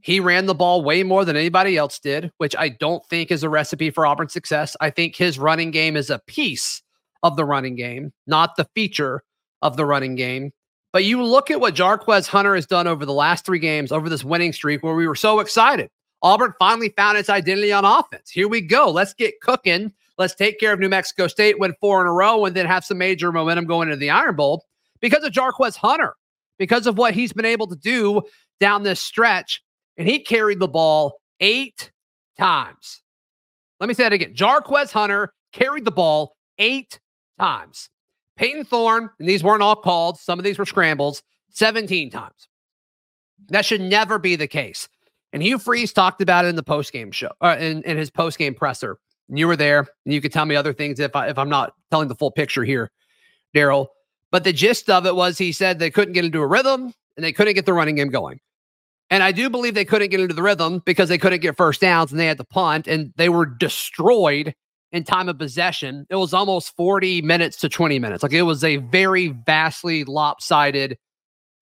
He 0.00 0.20
ran 0.20 0.46
the 0.46 0.54
ball 0.54 0.82
way 0.82 1.02
more 1.02 1.24
than 1.24 1.36
anybody 1.36 1.76
else 1.76 1.98
did, 1.98 2.32
which 2.38 2.56
I 2.58 2.68
don't 2.68 3.04
think 3.06 3.30
is 3.30 3.42
a 3.42 3.48
recipe 3.48 3.90
for 3.90 4.04
Auburn 4.04 4.28
success. 4.28 4.76
I 4.80 4.90
think 4.90 5.16
his 5.16 5.38
running 5.38 5.70
game 5.70 5.96
is 5.96 6.10
a 6.10 6.18
piece 6.26 6.81
of 7.22 7.36
the 7.36 7.44
running 7.44 7.76
game, 7.76 8.12
not 8.26 8.56
the 8.56 8.68
feature 8.74 9.22
of 9.62 9.76
the 9.76 9.84
running 9.84 10.14
game. 10.14 10.52
But 10.92 11.04
you 11.04 11.22
look 11.22 11.50
at 11.50 11.60
what 11.60 11.74
Jarquez 11.74 12.26
Hunter 12.26 12.54
has 12.54 12.66
done 12.66 12.86
over 12.86 13.06
the 13.06 13.12
last 13.14 13.46
three 13.46 13.58
games, 13.58 13.92
over 13.92 14.08
this 14.08 14.24
winning 14.24 14.52
streak, 14.52 14.82
where 14.82 14.94
we 14.94 15.06
were 15.06 15.14
so 15.14 15.40
excited. 15.40 15.90
Auburn 16.22 16.52
finally 16.58 16.90
found 16.90 17.18
its 17.18 17.30
identity 17.30 17.72
on 17.72 17.84
offense. 17.84 18.30
Here 18.30 18.46
we 18.46 18.60
go. 18.60 18.90
Let's 18.90 19.14
get 19.14 19.40
cooking. 19.40 19.92
Let's 20.18 20.34
take 20.34 20.60
care 20.60 20.72
of 20.72 20.78
New 20.78 20.90
Mexico 20.90 21.26
State, 21.26 21.58
win 21.58 21.74
four 21.80 22.00
in 22.00 22.06
a 22.06 22.12
row, 22.12 22.44
and 22.44 22.54
then 22.54 22.66
have 22.66 22.84
some 22.84 22.98
major 22.98 23.32
momentum 23.32 23.64
going 23.64 23.88
into 23.88 23.96
the 23.96 24.10
Iron 24.10 24.36
Bowl 24.36 24.66
because 25.00 25.24
of 25.24 25.32
Jarquez 25.32 25.76
Hunter, 25.76 26.14
because 26.58 26.86
of 26.86 26.98
what 26.98 27.14
he's 27.14 27.32
been 27.32 27.44
able 27.44 27.66
to 27.68 27.76
do 27.76 28.22
down 28.60 28.82
this 28.82 29.00
stretch. 29.00 29.62
And 29.96 30.06
he 30.06 30.20
carried 30.20 30.58
the 30.60 30.68
ball 30.68 31.18
eight 31.40 31.90
times. 32.38 33.02
Let 33.80 33.88
me 33.88 33.94
say 33.94 34.04
that 34.04 34.12
again. 34.12 34.34
Jarquez 34.34 34.92
Hunter 34.92 35.32
carried 35.52 35.84
the 35.84 35.90
ball 35.90 36.36
eight 36.58 37.00
times. 37.38 37.88
Payton 38.36 38.64
Thorne, 38.64 39.10
and 39.18 39.28
these 39.28 39.42
weren't 39.42 39.62
all 39.62 39.76
called, 39.76 40.18
some 40.18 40.38
of 40.38 40.44
these 40.44 40.58
were 40.58 40.66
scrambles, 40.66 41.22
17 41.50 42.10
times. 42.10 42.48
That 43.48 43.64
should 43.64 43.80
never 43.80 44.18
be 44.18 44.36
the 44.36 44.46
case. 44.46 44.88
And 45.32 45.42
Hugh 45.42 45.58
Freeze 45.58 45.92
talked 45.92 46.20
about 46.20 46.44
it 46.44 46.48
in 46.48 46.56
the 46.56 46.62
postgame 46.62 47.12
show, 47.12 47.30
uh, 47.40 47.56
in, 47.58 47.82
in 47.82 47.96
his 47.96 48.10
postgame 48.10 48.56
presser. 48.56 48.98
And 49.28 49.38
you 49.38 49.46
were 49.46 49.56
there, 49.56 49.80
and 50.04 50.12
you 50.12 50.20
could 50.20 50.32
tell 50.32 50.44
me 50.44 50.56
other 50.56 50.72
things 50.72 51.00
if 51.00 51.16
I 51.16 51.28
if 51.28 51.38
I'm 51.38 51.48
not 51.48 51.72
telling 51.90 52.08
the 52.08 52.14
full 52.14 52.30
picture 52.30 52.64
here, 52.64 52.90
Darrell. 53.54 53.90
But 54.30 54.44
the 54.44 54.52
gist 54.52 54.90
of 54.90 55.06
it 55.06 55.14
was 55.14 55.38
he 55.38 55.52
said 55.52 55.78
they 55.78 55.90
couldn't 55.90 56.14
get 56.14 56.24
into 56.24 56.40
a 56.40 56.46
rhythm 56.46 56.92
and 57.16 57.24
they 57.24 57.32
couldn't 57.32 57.54
get 57.54 57.66
the 57.66 57.72
running 57.72 57.96
game 57.96 58.08
going. 58.08 58.40
And 59.10 59.22
I 59.22 59.32
do 59.32 59.50
believe 59.50 59.74
they 59.74 59.84
couldn't 59.84 60.08
get 60.08 60.20
into 60.20 60.34
the 60.34 60.42
rhythm 60.42 60.82
because 60.84 61.08
they 61.08 61.18
couldn't 61.18 61.40
get 61.40 61.56
first 61.56 61.82
downs 61.82 62.10
and 62.10 62.20
they 62.20 62.26
had 62.26 62.38
to 62.38 62.44
punt 62.44 62.86
and 62.86 63.12
they 63.16 63.28
were 63.28 63.44
destroyed 63.44 64.54
in 64.92 65.04
time 65.04 65.28
of 65.28 65.38
possession. 65.38 66.06
It 66.10 66.16
was 66.16 66.34
almost 66.34 66.76
40 66.76 67.22
minutes 67.22 67.56
to 67.58 67.68
20 67.68 67.98
minutes. 67.98 68.22
Like 68.22 68.32
it 68.32 68.42
was 68.42 68.62
a 68.62 68.76
very 68.76 69.28
vastly 69.28 70.04
lopsided 70.04 70.98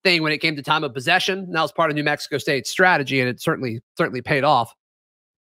thing 0.03 0.23
when 0.23 0.31
it 0.31 0.39
came 0.39 0.55
to 0.55 0.63
time 0.63 0.83
of 0.83 0.93
possession. 0.93 1.51
That 1.51 1.61
was 1.61 1.71
part 1.71 1.91
of 1.91 1.95
New 1.95 2.03
Mexico 2.03 2.37
State's 2.37 2.69
strategy, 2.69 3.19
and 3.19 3.29
it 3.29 3.41
certainly 3.41 3.81
certainly 3.97 4.21
paid 4.21 4.43
off. 4.43 4.73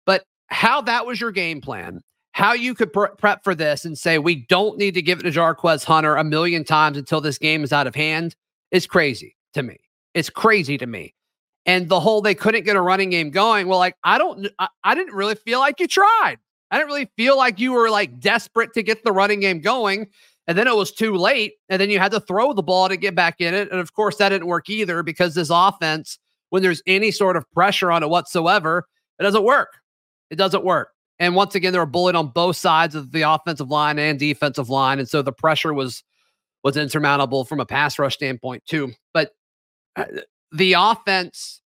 But 0.07 0.25
how 0.47 0.81
that 0.83 1.07
was 1.07 1.21
your 1.21 1.33
game 1.33 1.61
plan, 1.61 2.01
how 2.33 2.53
you 2.53 2.75
could 2.75 2.93
pre- 2.93 3.09
prep 3.19 3.43
for 3.43 3.55
this 3.55 3.85
and 3.85 3.99
say 3.99 4.19
we 4.19 4.47
don't 4.47 4.79
need 4.79 4.95
to 4.95 5.03
give 5.03 5.21
it 5.21 5.23
to 5.25 5.31
Jarquez 5.31 5.85
Hunter 5.85 6.17
a 6.17 6.25
million 6.25 6.65
times 6.65 6.97
until 6.97 7.21
this 7.21 7.39
game 7.39 7.65
is 7.65 7.73
out 7.73 7.87
of 7.87 7.95
hand 7.95 8.37
is 8.71 8.87
crazy 8.87 9.37
to 9.55 9.63
me. 9.63 9.79
It's 10.15 10.31
crazy 10.31 10.79
to 10.79 10.87
me. 10.87 11.15
And 11.65 11.89
the 11.89 12.01
whole 12.01 12.23
they 12.23 12.35
couldn't 12.35 12.65
get 12.65 12.77
a 12.77 12.81
running 12.81 13.11
game 13.11 13.31
going. 13.31 13.69
Well, 13.69 13.79
like 13.79 13.97
I 14.05 14.19
don't, 14.19 14.49
I, 14.59 14.69
I 14.85 14.95
didn't 14.95 15.15
really 15.15 15.37
feel 15.37 15.61
like 15.61 15.81
you 15.81 15.87
tried. 15.87 16.39
I 16.73 16.79
didn't 16.79 16.89
really 16.89 17.11
feel 17.17 17.37
like 17.37 17.61
you 17.61 17.73
were 17.73 17.91
like 17.91 18.19
desperate 18.19 18.73
to 18.73 18.83
get 18.83 19.05
the 19.05 19.13
running 19.13 19.41
game 19.41 19.61
going. 19.61 20.09
And 20.49 20.57
then 20.57 20.67
it 20.67 20.75
was 20.75 20.91
too 20.91 21.15
late. 21.15 21.53
And 21.69 21.81
then 21.81 21.91
you 21.91 21.99
had 21.99 22.13
to 22.13 22.21
throw 22.21 22.55
the 22.55 22.63
ball 22.63 22.89
to 22.89 22.97
get 22.97 23.15
back 23.15 23.41
in 23.41 23.55
it. 23.55 23.71
And 23.71 23.79
of 23.79 23.93
course, 23.93 24.17
that 24.17 24.31
didn't 24.31 24.49
work 24.49 24.69
either 24.71 25.03
because 25.03 25.35
this 25.35 25.51
offense, 25.53 26.19
when 26.49 26.63
there's 26.63 26.83
any 26.87 27.11
sort 27.11 27.37
of 27.37 27.49
pressure 27.53 27.93
on 27.93 28.03
it 28.03 28.09
whatsoever, 28.09 28.89
it 29.21 29.23
doesn't 29.23 29.45
work. 29.45 29.79
It 30.31 30.37
doesn't 30.37 30.65
work. 30.65 30.89
And 31.19 31.37
once 31.37 31.55
again, 31.55 31.73
they 31.73 31.79
were 31.79 31.87
bullied 31.87 32.17
on 32.17 32.29
both 32.29 32.57
sides 32.57 32.95
of 32.95 33.13
the 33.13 33.23
offensive 33.23 33.71
line 33.71 33.99
and 33.99 34.19
defensive 34.19 34.71
line. 34.71 34.99
And 34.99 35.09
so 35.09 35.23
the 35.23 35.33
pressure 35.33 35.75
was 35.75 36.03
was 36.65 36.77
insurmountable 36.77 37.45
from 37.45 37.61
a 37.61 37.67
pass 37.67 37.99
rush 37.99 38.15
standpoint, 38.15 38.65
too. 38.67 38.93
But 39.13 39.33
uh, 39.97 40.05
the 40.53 40.75
offense, 40.75 41.61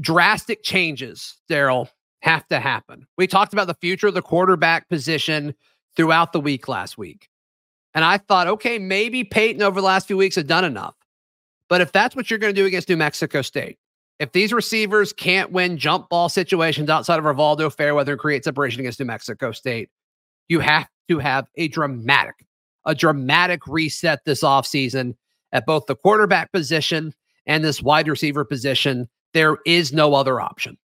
drastic 0.00 0.62
changes, 0.62 1.36
Darrell, 1.48 1.90
have 2.22 2.46
to 2.48 2.60
happen. 2.60 3.06
We 3.16 3.26
talked 3.26 3.52
about 3.52 3.66
the 3.66 3.74
future 3.74 4.08
of 4.08 4.14
the 4.14 4.22
quarterback 4.22 4.88
position 4.88 5.54
throughout 5.96 6.32
the 6.32 6.40
week 6.40 6.68
last 6.68 6.98
week. 6.98 7.28
And 7.94 8.04
I 8.04 8.18
thought, 8.18 8.46
okay, 8.46 8.78
maybe 8.78 9.24
Payton 9.24 9.62
over 9.62 9.80
the 9.80 9.86
last 9.86 10.06
few 10.06 10.16
weeks 10.16 10.36
have 10.36 10.46
done 10.46 10.64
enough. 10.64 10.94
But 11.68 11.80
if 11.80 11.92
that's 11.92 12.14
what 12.14 12.30
you're 12.30 12.38
going 12.38 12.54
to 12.54 12.60
do 12.60 12.66
against 12.66 12.88
New 12.88 12.96
Mexico 12.96 13.42
State, 13.42 13.78
if 14.18 14.32
these 14.32 14.52
receivers 14.52 15.12
can't 15.12 15.52
win 15.52 15.78
jump 15.78 16.08
ball 16.08 16.28
situations 16.28 16.88
outside 16.88 17.18
of 17.18 17.24
Rivaldo 17.24 17.72
Fairweather 17.72 18.12
and 18.12 18.20
create 18.20 18.44
separation 18.44 18.80
against 18.80 19.00
New 19.00 19.06
Mexico 19.06 19.52
State, 19.52 19.90
you 20.48 20.60
have 20.60 20.88
to 21.08 21.18
have 21.18 21.48
a 21.56 21.68
dramatic, 21.68 22.46
a 22.84 22.94
dramatic 22.94 23.66
reset 23.66 24.20
this 24.24 24.42
offseason 24.42 25.14
at 25.52 25.66
both 25.66 25.86
the 25.86 25.96
quarterback 25.96 26.52
position 26.52 27.12
and 27.46 27.64
this 27.64 27.82
wide 27.82 28.08
receiver 28.08 28.44
position. 28.44 29.08
There 29.34 29.58
is 29.66 29.92
no 29.92 30.14
other 30.14 30.40
option. 30.40 30.78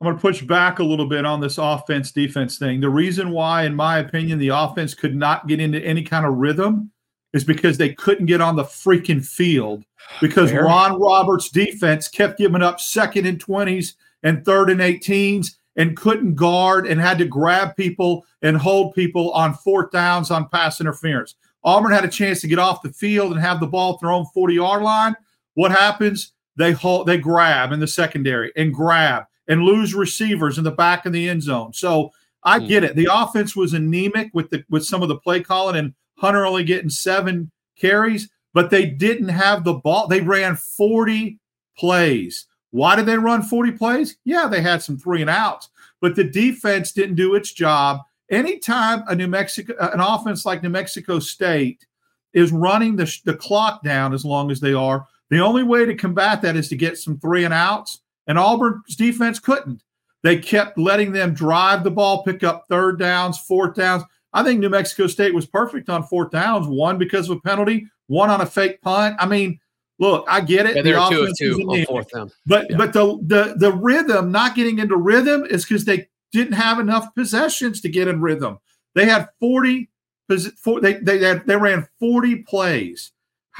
I'm 0.00 0.06
going 0.06 0.16
to 0.16 0.22
push 0.22 0.42
back 0.42 0.78
a 0.78 0.84
little 0.84 1.06
bit 1.06 1.24
on 1.24 1.40
this 1.40 1.58
offense 1.58 2.12
defense 2.12 2.56
thing. 2.56 2.80
The 2.80 2.88
reason 2.88 3.30
why, 3.30 3.64
in 3.64 3.74
my 3.74 3.98
opinion, 3.98 4.38
the 4.38 4.48
offense 4.48 4.94
could 4.94 5.16
not 5.16 5.48
get 5.48 5.58
into 5.58 5.80
any 5.80 6.04
kind 6.04 6.24
of 6.24 6.34
rhythm 6.34 6.92
is 7.32 7.42
because 7.42 7.76
they 7.76 7.92
couldn't 7.94 8.26
get 8.26 8.40
on 8.40 8.54
the 8.54 8.62
freaking 8.62 9.24
field 9.24 9.84
because 10.20 10.50
Fair. 10.50 10.64
Ron 10.64 11.00
Roberts' 11.00 11.50
defense 11.50 12.06
kept 12.08 12.38
giving 12.38 12.62
up 12.62 12.80
second 12.80 13.26
and 13.26 13.44
20s 13.44 13.94
and 14.22 14.44
third 14.44 14.70
and 14.70 14.80
18s 14.80 15.56
and 15.76 15.96
couldn't 15.96 16.34
guard 16.34 16.86
and 16.86 17.00
had 17.00 17.18
to 17.18 17.24
grab 17.24 17.76
people 17.76 18.24
and 18.42 18.56
hold 18.56 18.94
people 18.94 19.32
on 19.32 19.54
fourth 19.54 19.90
downs 19.90 20.30
on 20.30 20.48
pass 20.48 20.80
interference. 20.80 21.34
Auburn 21.64 21.92
had 21.92 22.04
a 22.04 22.08
chance 22.08 22.40
to 22.40 22.48
get 22.48 22.58
off 22.58 22.82
the 22.82 22.92
field 22.92 23.32
and 23.32 23.40
have 23.40 23.60
the 23.60 23.66
ball 23.66 23.98
thrown 23.98 24.26
40 24.26 24.54
yard 24.54 24.82
line. 24.82 25.16
What 25.54 25.72
happens? 25.72 26.32
They 26.56 26.72
hold, 26.72 27.06
they 27.06 27.18
grab 27.18 27.72
in 27.72 27.80
the 27.80 27.86
secondary 27.86 28.52
and 28.56 28.74
grab 28.74 29.24
and 29.48 29.62
lose 29.62 29.94
receivers 29.94 30.58
in 30.58 30.64
the 30.64 30.70
back 30.70 31.06
of 31.06 31.12
the 31.12 31.28
end 31.28 31.42
zone. 31.42 31.72
So 31.72 32.12
I 32.44 32.60
hmm. 32.60 32.66
get 32.66 32.84
it. 32.84 32.94
The 32.94 33.08
offense 33.10 33.56
was 33.56 33.72
anemic 33.72 34.30
with 34.34 34.50
the 34.50 34.64
with 34.68 34.84
some 34.84 35.02
of 35.02 35.08
the 35.08 35.16
play 35.16 35.40
calling 35.40 35.76
and 35.76 35.94
Hunter 36.16 36.46
only 36.46 36.64
getting 36.64 36.90
seven 36.90 37.50
carries, 37.76 38.28
but 38.52 38.70
they 38.70 38.86
didn't 38.86 39.28
have 39.28 39.64
the 39.64 39.74
ball. 39.74 40.08
They 40.08 40.20
ran 40.20 40.56
40 40.56 41.38
plays. 41.76 42.46
Why 42.70 42.96
did 42.96 43.06
they 43.06 43.16
run 43.16 43.42
40 43.42 43.72
plays? 43.72 44.16
Yeah, 44.24 44.46
they 44.46 44.60
had 44.60 44.82
some 44.82 44.98
three 44.98 45.20
and 45.20 45.30
outs, 45.30 45.70
but 46.00 46.16
the 46.16 46.24
defense 46.24 46.92
didn't 46.92 47.14
do 47.14 47.34
its 47.34 47.52
job. 47.52 48.00
Anytime 48.30 49.04
a 49.08 49.14
New 49.14 49.28
Mexico, 49.28 49.74
an 49.80 50.00
offense 50.00 50.44
like 50.44 50.62
New 50.62 50.68
Mexico 50.68 51.18
State 51.18 51.86
is 52.34 52.52
running 52.52 52.94
the, 52.94 53.20
the 53.24 53.34
clock 53.34 53.82
down 53.82 54.12
as 54.12 54.24
long 54.24 54.50
as 54.50 54.60
they 54.60 54.74
are, 54.74 55.06
the 55.30 55.40
only 55.40 55.62
way 55.62 55.86
to 55.86 55.94
combat 55.94 56.42
that 56.42 56.56
is 56.56 56.68
to 56.68 56.76
get 56.76 56.98
some 56.98 57.18
three 57.18 57.44
and 57.44 57.54
outs 57.54 58.00
and 58.28 58.38
Auburn's 58.38 58.94
defense 58.94 59.40
couldn't. 59.40 59.82
They 60.22 60.38
kept 60.38 60.78
letting 60.78 61.12
them 61.12 61.34
drive 61.34 61.84
the 61.84 61.90
ball, 61.90 62.22
pick 62.22 62.44
up 62.44 62.66
third 62.68 62.98
downs, 62.98 63.38
fourth 63.38 63.74
downs. 63.74 64.04
I 64.32 64.42
think 64.42 64.60
New 64.60 64.68
Mexico 64.68 65.06
State 65.06 65.34
was 65.34 65.46
perfect 65.46 65.88
on 65.88 66.02
fourth 66.04 66.30
downs, 66.30 66.66
one 66.66 66.98
because 66.98 67.28
of 67.28 67.38
a 67.38 67.40
penalty, 67.40 67.86
one 68.08 68.30
on 68.30 68.40
a 68.40 68.46
fake 68.46 68.80
punt. 68.82 69.16
I 69.18 69.26
mean, 69.26 69.58
look, 69.98 70.24
I 70.28 70.40
get 70.40 70.66
it. 70.66 70.76
Yeah, 70.76 70.82
the 70.82 71.02
offense 71.02 71.38
two, 71.38 71.56
two 71.56 71.70
on 71.70 71.84
fourth 71.86 72.10
down. 72.10 72.30
But 72.46 72.70
yeah. 72.70 72.76
but 72.76 72.92
the 72.92 73.18
the 73.22 73.54
the 73.56 73.72
rhythm, 73.72 74.30
not 74.30 74.54
getting 74.54 74.78
into 74.78 74.96
rhythm, 74.96 75.44
is 75.46 75.64
because 75.64 75.84
they 75.84 76.08
didn't 76.32 76.54
have 76.54 76.78
enough 76.78 77.14
possessions 77.14 77.80
to 77.80 77.88
get 77.88 78.08
in 78.08 78.20
rhythm. 78.20 78.58
They 78.94 79.06
had 79.06 79.28
40 79.40 79.88
they 80.28 80.94
they 80.94 81.18
had, 81.20 81.46
they 81.46 81.56
ran 81.56 81.88
40 82.00 82.42
plays. 82.42 83.12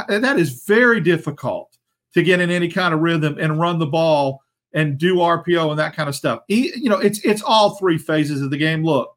That 0.08 0.38
is 0.38 0.64
very 0.64 1.00
difficult 1.00 1.76
to 2.14 2.22
get 2.22 2.40
in 2.40 2.50
any 2.50 2.68
kind 2.68 2.94
of 2.94 3.00
rhythm 3.00 3.36
and 3.38 3.58
run 3.58 3.78
the 3.78 3.86
ball 3.86 4.42
and 4.78 4.96
do 4.96 5.16
RPO 5.16 5.70
and 5.70 5.78
that 5.80 5.96
kind 5.96 6.08
of 6.08 6.14
stuff. 6.14 6.42
You 6.46 6.88
know, 6.88 6.98
it's 6.98 7.18
it's 7.24 7.42
all 7.42 7.74
three 7.74 7.98
phases 7.98 8.42
of 8.42 8.50
the 8.50 8.56
game. 8.56 8.84
Look, 8.84 9.12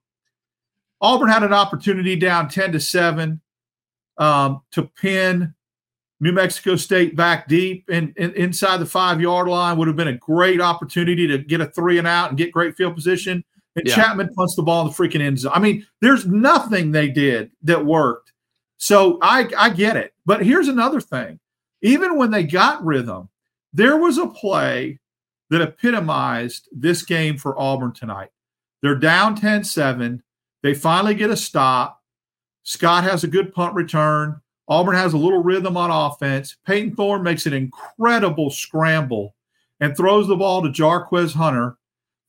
Auburn 1.00 1.30
had 1.30 1.44
an 1.44 1.54
opportunity 1.54 2.16
down 2.16 2.50
10 2.50 2.72
to 2.72 2.80
7 2.80 3.40
um, 4.18 4.64
to 4.72 4.84
pin 4.84 5.54
New 6.20 6.32
Mexico 6.32 6.76
State 6.76 7.16
back 7.16 7.48
deep 7.48 7.86
and, 7.92 8.12
and 8.18 8.34
inside 8.34 8.78
the 8.78 8.88
five 8.88 9.22
yard 9.22 9.48
line 9.48 9.78
would 9.78 9.88
have 9.88 9.96
been 9.96 10.08
a 10.08 10.18
great 10.18 10.60
opportunity 10.60 11.28
to 11.28 11.38
get 11.38 11.62
a 11.62 11.68
three 11.68 12.00
and 12.00 12.08
out 12.08 12.30
and 12.30 12.40
get 12.40 12.52
great 12.52 12.76
field 12.76 12.96
position. 12.96 13.44
And 13.76 13.88
yeah. 13.88 13.96
Chapman 13.96 14.34
punts 14.34 14.56
the 14.56 14.64
ball 14.64 14.82
in 14.82 14.88
the 14.88 14.94
freaking 14.94 15.22
end 15.22 15.40
zone. 15.40 15.52
I 15.54 15.60
mean, 15.60 15.86
there's 16.02 16.26
nothing 16.26 16.92
they 16.92 17.08
did 17.08 17.52
that 17.62 17.86
worked. 17.86 18.34
So 18.78 19.20
I, 19.22 19.48
I 19.56 19.70
get 19.70 19.96
it. 19.96 20.14
But 20.26 20.44
here's 20.44 20.68
another 20.70 21.02
thing. 21.02 21.40
Even 21.84 22.18
when 22.18 22.32
they 22.32 22.44
got 22.44 22.84
rhythm, 22.84 23.30
there 23.74 23.98
was 23.98 24.18
a 24.18 24.26
play 24.26 25.00
that 25.52 25.62
epitomized 25.62 26.70
this 26.72 27.04
game 27.04 27.38
for 27.38 27.60
Auburn 27.60 27.92
tonight. 27.92 28.30
They're 28.82 28.96
down 28.96 29.36
10 29.36 29.66
7. 29.66 30.24
They 30.64 30.74
finally 30.74 31.14
get 31.14 31.30
a 31.30 31.38
stop. 31.38 32.02
Scott 32.64 33.04
has 33.04 33.24
a 33.24 33.28
good 33.28 33.54
punt 33.54 33.76
return. 33.76 34.40
Auburn 34.68 34.96
has 34.96 35.14
a 35.14 35.18
little 35.18 35.44
rhythm 35.44 35.76
on 35.76 35.92
offense. 35.92 36.56
Payton 36.66 36.96
Thorne 36.96 37.22
makes 37.22 37.46
an 37.46 37.54
incredible 37.54 38.50
scramble 38.50 39.36
and 39.82 39.96
throws 39.96 40.28
the 40.28 40.38
ball 40.38 40.62
to 40.62 40.70
Jarquez 40.70 41.34
Hunter 41.34 41.76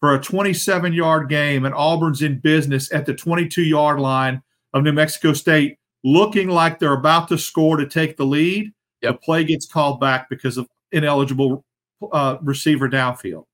for 0.00 0.14
a 0.14 0.21
27 0.21 0.93
yard 0.93 1.29
game. 1.29 1.64
And 1.64 1.75
Auburn's 1.75 2.23
in 2.23 2.41
business 2.41 2.93
at 2.93 3.07
the 3.07 3.14
22 3.14 3.62
yard 3.62 4.00
line 4.00 4.43
of 4.73 4.83
New 4.83 4.93
Mexico 4.93 5.33
State, 5.33 5.79
looking 6.02 6.49
like 6.49 6.81
they're 6.81 6.95
about 6.95 7.29
to 7.29 7.38
score 7.38 7.76
to 7.76 7.87
take 7.87 8.17
the 8.17 8.26
lead. 8.26 8.73
Yep. 9.02 9.12
The 9.12 9.19
play 9.19 9.45
gets 9.45 9.67
called 9.67 10.00
back 10.00 10.29
because 10.29 10.57
of 10.57 10.67
ineligible 10.91 11.64
uh, 12.12 12.38
receiver 12.42 12.88
downfield. 12.88 13.44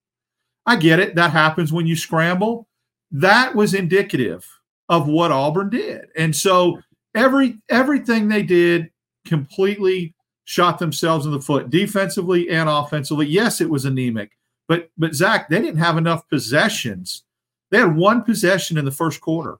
I 0.66 0.76
get 0.76 1.00
it. 1.00 1.14
That 1.14 1.30
happens 1.30 1.72
when 1.72 1.86
you 1.86 1.96
scramble. 1.96 2.68
That 3.10 3.54
was 3.54 3.74
indicative 3.74 4.46
of 4.88 5.08
what 5.08 5.32
Auburn 5.32 5.70
did. 5.70 6.06
And 6.16 6.34
so 6.34 6.80
every 7.14 7.58
everything 7.68 8.28
they 8.28 8.42
did 8.42 8.90
completely 9.26 10.14
shot 10.44 10.78
themselves 10.78 11.26
in 11.26 11.32
the 11.32 11.40
foot 11.40 11.70
defensively 11.70 12.48
and 12.50 12.68
offensively. 12.68 13.26
Yes, 13.26 13.60
it 13.60 13.68
was 13.68 13.84
anemic, 13.84 14.32
but 14.66 14.90
but 14.96 15.14
Zac, 15.14 15.48
they 15.48 15.60
didn't 15.60 15.78
have 15.78 15.96
enough 15.96 16.28
possessions. 16.28 17.24
They 17.70 17.78
had 17.78 17.96
one 17.96 18.22
possession 18.22 18.78
in 18.78 18.84
the 18.84 18.90
first 18.90 19.20
quarter. 19.20 19.58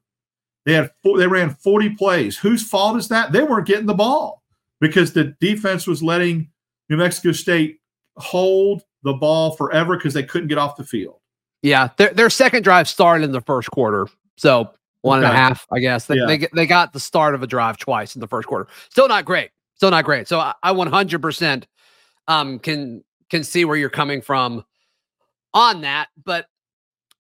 They 0.65 0.75
had 0.75 0.91
they 1.17 1.27
ran 1.27 1.55
40 1.55 1.91
plays. 1.91 2.37
Whose 2.37 2.63
fault 2.63 2.97
is 2.97 3.09
that? 3.09 3.33
They 3.33 3.43
weren't 3.43 3.67
getting 3.67 3.87
the 3.87 3.95
ball 3.95 4.43
because 4.81 5.13
the 5.13 5.35
defense 5.41 5.87
was 5.87 6.03
letting 6.03 6.51
New 6.89 6.97
Mexico 6.97 7.33
State 7.33 7.81
hold 8.19 8.83
the 9.03 9.15
ball 9.15 9.57
forever 9.57 9.97
because 9.97 10.15
they 10.15 10.23
couldn't 10.23 10.49
get 10.49 10.59
off 10.59 10.77
the 10.77 10.85
field. 10.85 11.21
Yeah, 11.63 11.89
their 11.97 12.13
their 12.13 12.31
second 12.31 12.63
drive 12.63 12.89
started 12.89 13.25
in 13.25 13.33
the 13.33 13.41
first 13.41 13.71
quarter. 13.71 14.07
So 14.37 14.71
one 15.03 15.21
okay. 15.21 15.29
and 15.29 15.35
a 15.35 15.39
half, 15.39 15.67
I 15.73 15.79
guess. 15.81 16.07
They, 16.07 16.17
yeah. 16.17 16.27
they, 16.27 16.49
they 16.55 16.67
got 16.67 16.93
the 16.93 17.01
start 17.01 17.35
of 17.35 17.43
a 17.43 17.47
drive 17.47 17.79
twice 17.79 18.15
in 18.15 18.21
the 18.21 18.29
first 18.29 18.49
quarter. 18.49 18.69
Still 18.91 19.09
not 19.09 19.25
great. 19.25 19.51
Still 19.75 19.91
not 19.91 20.05
great. 20.05 20.29
So 20.29 20.41
I, 20.41 20.55
I 20.63 20.73
100% 20.73 21.65
um, 22.27 22.59
can 22.59 23.03
can 23.31 23.45
see 23.45 23.65
where 23.65 23.77
you're 23.77 23.91
coming 23.91 24.23
from 24.23 24.65
on 25.55 25.83
that, 25.83 26.09
but 26.25 26.47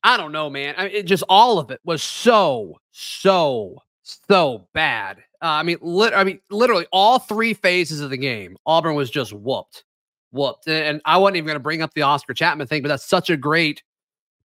I 0.03 0.17
don't 0.17 0.33
know, 0.33 0.49
man. 0.49 0.75
I 0.77 0.85
mean, 0.85 0.93
it 0.95 1.03
just 1.05 1.25
all 1.29 1.59
of 1.59 1.71
it 1.71 1.81
was 1.85 2.03
so 2.03 2.79
so 2.93 3.83
so 4.03 4.69
bad. 4.73 5.19
Uh, 5.41 5.47
I 5.47 5.63
mean, 5.63 5.79
lit- 5.81 6.15
I 6.15 6.25
mean, 6.25 6.41
literally 6.51 6.87
all 6.93 7.19
three 7.19 7.55
phases 7.55 8.01
of 8.01 8.11
the 8.11 8.17
game, 8.17 8.57
Auburn 8.67 8.95
was 8.95 9.11
just 9.11 9.33
whooped, 9.33 9.85
whooped. 10.33 10.69
And 10.69 11.01
I 11.05 11.17
wasn't 11.19 11.37
even 11.37 11.47
going 11.47 11.57
to 11.57 11.61
bring 11.61 11.83
up 11.83 11.95
the 11.95 12.03
Oscar 12.03 12.35
Chapman 12.35 12.67
thing, 12.67 12.83
but 12.83 12.89
that's 12.89 13.09
such 13.09 13.31
a 13.31 13.37
great 13.37 13.83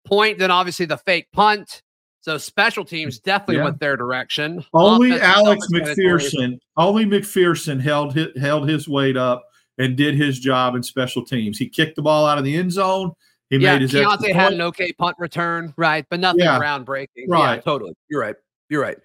point. 0.05 0.39
Then 0.39 0.51
obviously 0.51 0.87
the 0.87 0.99
fake 0.99 1.29
punt, 1.33 1.83
so 2.21 2.39
special 2.39 2.85
teams 2.85 3.19
definitely 3.19 3.57
yeah. 3.57 3.65
went 3.65 3.81
their 3.81 3.97
direction. 3.97 4.65
Only 4.73 5.21
Alex 5.21 5.67
McPherson, 5.73 6.59
only 6.77 7.05
McPherson 7.05 7.81
held 7.81 8.15
his, 8.15 8.29
held 8.41 8.69
his 8.69 8.89
weight 8.89 9.17
up 9.17 9.45
and 9.79 9.97
did 9.97 10.15
his 10.15 10.39
job 10.39 10.75
in 10.75 10.83
special 10.83 11.25
teams. 11.25 11.59
He 11.59 11.69
kicked 11.69 11.97
the 11.97 12.03
ball 12.03 12.27
out 12.27 12.39
of 12.39 12.45
the 12.45 12.55
end 12.57 12.73
zone. 12.73 13.13
He 13.51 13.59
yeah, 13.59 13.73
made 13.73 13.83
his 13.83 13.93
Keionte 13.93 14.33
had 14.33 14.53
an 14.53 14.61
okay 14.63 14.93
punt 14.93 15.17
return, 15.19 15.75
right? 15.77 16.07
But 16.09 16.21
nothing 16.21 16.41
yeah. 16.41 16.59
groundbreaking. 16.59 17.27
Right. 17.29 17.57
Yeah, 17.57 17.61
totally. 17.61 17.93
You're 18.09 18.21
right. 18.21 18.37
You're 18.71 18.81
right. 18.81 18.99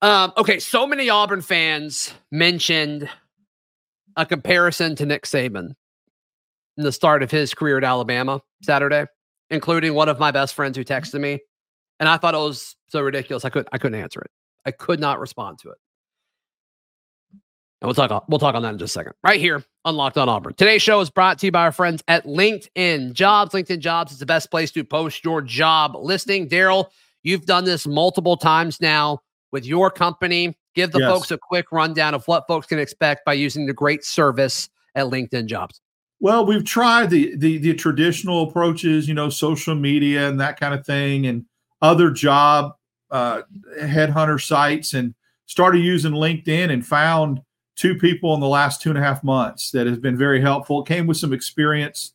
Um, 0.00 0.32
okay, 0.36 0.60
so 0.60 0.86
many 0.86 1.10
Auburn 1.10 1.42
fans 1.42 2.14
mentioned 2.30 3.08
a 4.18 4.26
comparison 4.26 4.94
to 4.96 5.06
Nick 5.06 5.24
Saban 5.24 5.70
in 6.76 6.84
the 6.84 6.92
start 6.92 7.22
of 7.22 7.30
his 7.30 7.54
career 7.54 7.78
at 7.78 7.84
Alabama 7.84 8.42
Saturday, 8.62 9.06
including 9.48 9.94
one 9.94 10.10
of 10.10 10.18
my 10.18 10.30
best 10.30 10.54
friends 10.54 10.76
who 10.76 10.84
mm-hmm. 10.84 10.92
texted 10.92 11.20
me 11.20 11.40
and 12.00 12.08
I 12.08 12.16
thought 12.16 12.34
it 12.34 12.38
was 12.38 12.76
so 12.88 13.00
ridiculous. 13.00 13.44
I 13.44 13.50
couldn't 13.50 13.68
I 13.72 13.78
couldn't 13.78 14.00
answer 14.00 14.20
it. 14.20 14.30
I 14.64 14.70
could 14.70 15.00
not 15.00 15.20
respond 15.20 15.58
to 15.60 15.70
it. 15.70 15.78
And 17.80 17.86
we'll 17.86 17.94
talk 17.94 18.24
we'll 18.28 18.38
talk 18.38 18.54
on 18.54 18.62
that 18.62 18.72
in 18.72 18.78
just 18.78 18.92
a 18.92 18.98
second. 18.98 19.12
Right 19.22 19.40
here, 19.40 19.64
on 19.84 19.96
Locked 19.96 20.18
On 20.18 20.28
Auburn. 20.28 20.54
Today's 20.54 20.82
show 20.82 21.00
is 21.00 21.10
brought 21.10 21.38
to 21.40 21.46
you 21.46 21.52
by 21.52 21.62
our 21.62 21.72
friends 21.72 22.02
at 22.08 22.24
LinkedIn 22.24 23.12
Jobs. 23.12 23.52
LinkedIn 23.52 23.78
Jobs 23.78 24.12
is 24.12 24.18
the 24.18 24.26
best 24.26 24.50
place 24.50 24.70
to 24.72 24.84
post 24.84 25.24
your 25.24 25.40
job 25.42 25.94
listing. 25.96 26.48
Darrell, 26.48 26.90
you've 27.22 27.46
done 27.46 27.64
this 27.64 27.86
multiple 27.86 28.36
times 28.36 28.80
now 28.80 29.20
with 29.52 29.64
your 29.64 29.90
company. 29.90 30.56
Give 30.78 30.92
the 30.92 31.00
yes. 31.00 31.10
folks 31.10 31.30
a 31.32 31.38
quick 31.38 31.72
rundown 31.72 32.14
of 32.14 32.24
what 32.28 32.46
folks 32.46 32.68
can 32.68 32.78
expect 32.78 33.24
by 33.24 33.32
using 33.32 33.66
the 33.66 33.72
great 33.72 34.04
service 34.04 34.68
at 34.94 35.06
LinkedIn 35.06 35.46
Jobs. 35.46 35.80
Well, 36.20 36.46
we've 36.46 36.64
tried 36.64 37.10
the 37.10 37.34
the 37.36 37.58
the 37.58 37.74
traditional 37.74 38.48
approaches, 38.48 39.08
you 39.08 39.14
know, 39.14 39.28
social 39.28 39.74
media 39.74 40.28
and 40.28 40.38
that 40.38 40.60
kind 40.60 40.72
of 40.72 40.86
thing, 40.86 41.26
and 41.26 41.44
other 41.82 42.12
job 42.12 42.76
uh, 43.10 43.42
headhunter 43.80 44.40
sites 44.40 44.94
and 44.94 45.16
started 45.46 45.80
using 45.80 46.12
LinkedIn 46.12 46.70
and 46.70 46.86
found 46.86 47.40
two 47.74 47.96
people 47.96 48.32
in 48.34 48.40
the 48.40 48.46
last 48.46 48.80
two 48.80 48.90
and 48.90 48.98
a 49.00 49.02
half 49.02 49.24
months 49.24 49.72
that 49.72 49.88
has 49.88 49.98
been 49.98 50.16
very 50.16 50.40
helpful. 50.40 50.82
It 50.82 50.86
came 50.86 51.08
with 51.08 51.16
some 51.16 51.32
experience. 51.32 52.12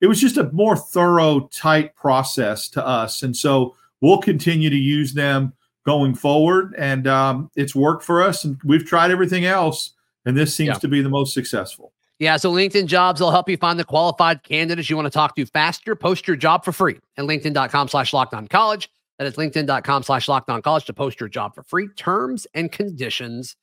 It 0.00 0.08
was 0.08 0.20
just 0.20 0.36
a 0.36 0.50
more 0.50 0.76
thorough, 0.76 1.48
tight 1.52 1.94
process 1.94 2.68
to 2.70 2.84
us. 2.84 3.22
And 3.22 3.36
so 3.36 3.76
we'll 4.00 4.18
continue 4.18 4.68
to 4.68 4.76
use 4.76 5.14
them 5.14 5.52
going 5.86 6.14
forward. 6.14 6.74
And 6.78 7.06
um, 7.06 7.50
it's 7.56 7.74
worked 7.74 8.04
for 8.04 8.22
us. 8.22 8.44
And 8.44 8.60
we've 8.64 8.84
tried 8.84 9.10
everything 9.10 9.44
else. 9.44 9.92
And 10.24 10.36
this 10.36 10.54
seems 10.54 10.68
yeah. 10.68 10.74
to 10.74 10.88
be 10.88 11.02
the 11.02 11.08
most 11.08 11.32
successful. 11.34 11.92
Yeah, 12.18 12.36
so 12.36 12.52
LinkedIn 12.52 12.84
Jobs 12.84 13.18
will 13.18 13.30
help 13.30 13.48
you 13.48 13.56
find 13.56 13.78
the 13.78 13.84
qualified 13.84 14.42
candidates 14.42 14.90
you 14.90 14.96
want 14.96 15.06
to 15.06 15.10
talk 15.10 15.34
to 15.36 15.46
faster. 15.46 15.96
Post 15.96 16.28
your 16.28 16.36
job 16.36 16.66
for 16.66 16.72
free 16.72 16.98
at 17.16 17.24
linkedin.com 17.24 17.88
slash 17.88 18.12
locked 18.12 18.34
on 18.34 18.46
college. 18.46 18.90
That 19.18 19.26
is 19.26 19.36
linkedin.com 19.36 20.02
slash 20.02 20.28
locked 20.28 20.50
on 20.50 20.60
college 20.60 20.84
to 20.84 20.92
post 20.92 21.18
your 21.18 21.30
job 21.30 21.54
for 21.54 21.62
free. 21.62 21.88
Terms 21.96 22.46
and 22.52 22.70
conditions 22.70 23.56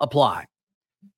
apply. 0.00 0.46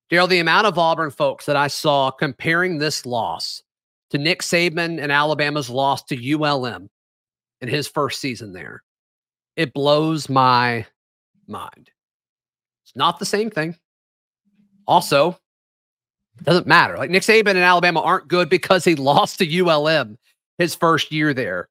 Darrell, 0.08 0.26
the 0.26 0.38
amount 0.38 0.66
of 0.66 0.78
Auburn 0.78 1.10
folks 1.10 1.46
that 1.46 1.56
I 1.56 1.66
saw 1.66 2.10
comparing 2.10 2.78
this 2.78 3.04
loss 3.04 3.62
to 4.10 4.18
Nick 4.18 4.40
Saban 4.40 5.00
and 5.00 5.12
Alabama's 5.12 5.68
loss 5.68 6.02
to 6.04 6.34
ULM 6.34 6.88
in 7.60 7.68
his 7.68 7.88
first 7.88 8.20
season 8.20 8.52
there, 8.52 8.82
it 9.56 9.72
blows 9.72 10.28
my 10.28 10.86
mind. 11.46 11.90
It's 12.84 12.94
not 12.94 13.18
the 13.18 13.26
same 13.26 13.50
thing. 13.50 13.76
Also, 14.86 15.38
it 16.38 16.44
doesn't 16.44 16.66
matter. 16.66 16.96
Like 16.96 17.10
Nick 17.10 17.22
Saban 17.22 17.50
and 17.50 17.58
Alabama 17.58 18.00
aren't 18.00 18.28
good 18.28 18.48
because 18.48 18.84
he 18.84 18.94
lost 18.96 19.38
to 19.38 19.64
ULM 19.64 20.18
his 20.58 20.74
first 20.74 21.10
year 21.10 21.34
there. 21.34 21.68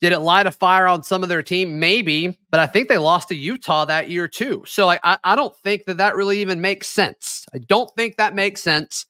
Did 0.00 0.12
it 0.12 0.20
light 0.20 0.46
a 0.46 0.52
fire 0.52 0.86
on 0.86 1.02
some 1.02 1.22
of 1.22 1.28
their 1.28 1.42
team? 1.42 1.78
Maybe, 1.78 2.38
but 2.50 2.60
I 2.60 2.66
think 2.66 2.88
they 2.88 2.98
lost 2.98 3.28
to 3.28 3.34
Utah 3.34 3.86
that 3.86 4.10
year 4.10 4.28
too. 4.28 4.62
So 4.66 4.86
like, 4.86 5.00
I, 5.02 5.18
I 5.24 5.34
don't 5.34 5.56
think 5.58 5.84
that 5.86 5.96
that 5.96 6.14
really 6.14 6.40
even 6.40 6.60
makes 6.60 6.88
sense. 6.88 7.46
I 7.54 7.58
don't 7.58 7.90
think 7.96 8.16
that 8.16 8.34
makes 8.34 8.62
sense. 8.62 9.06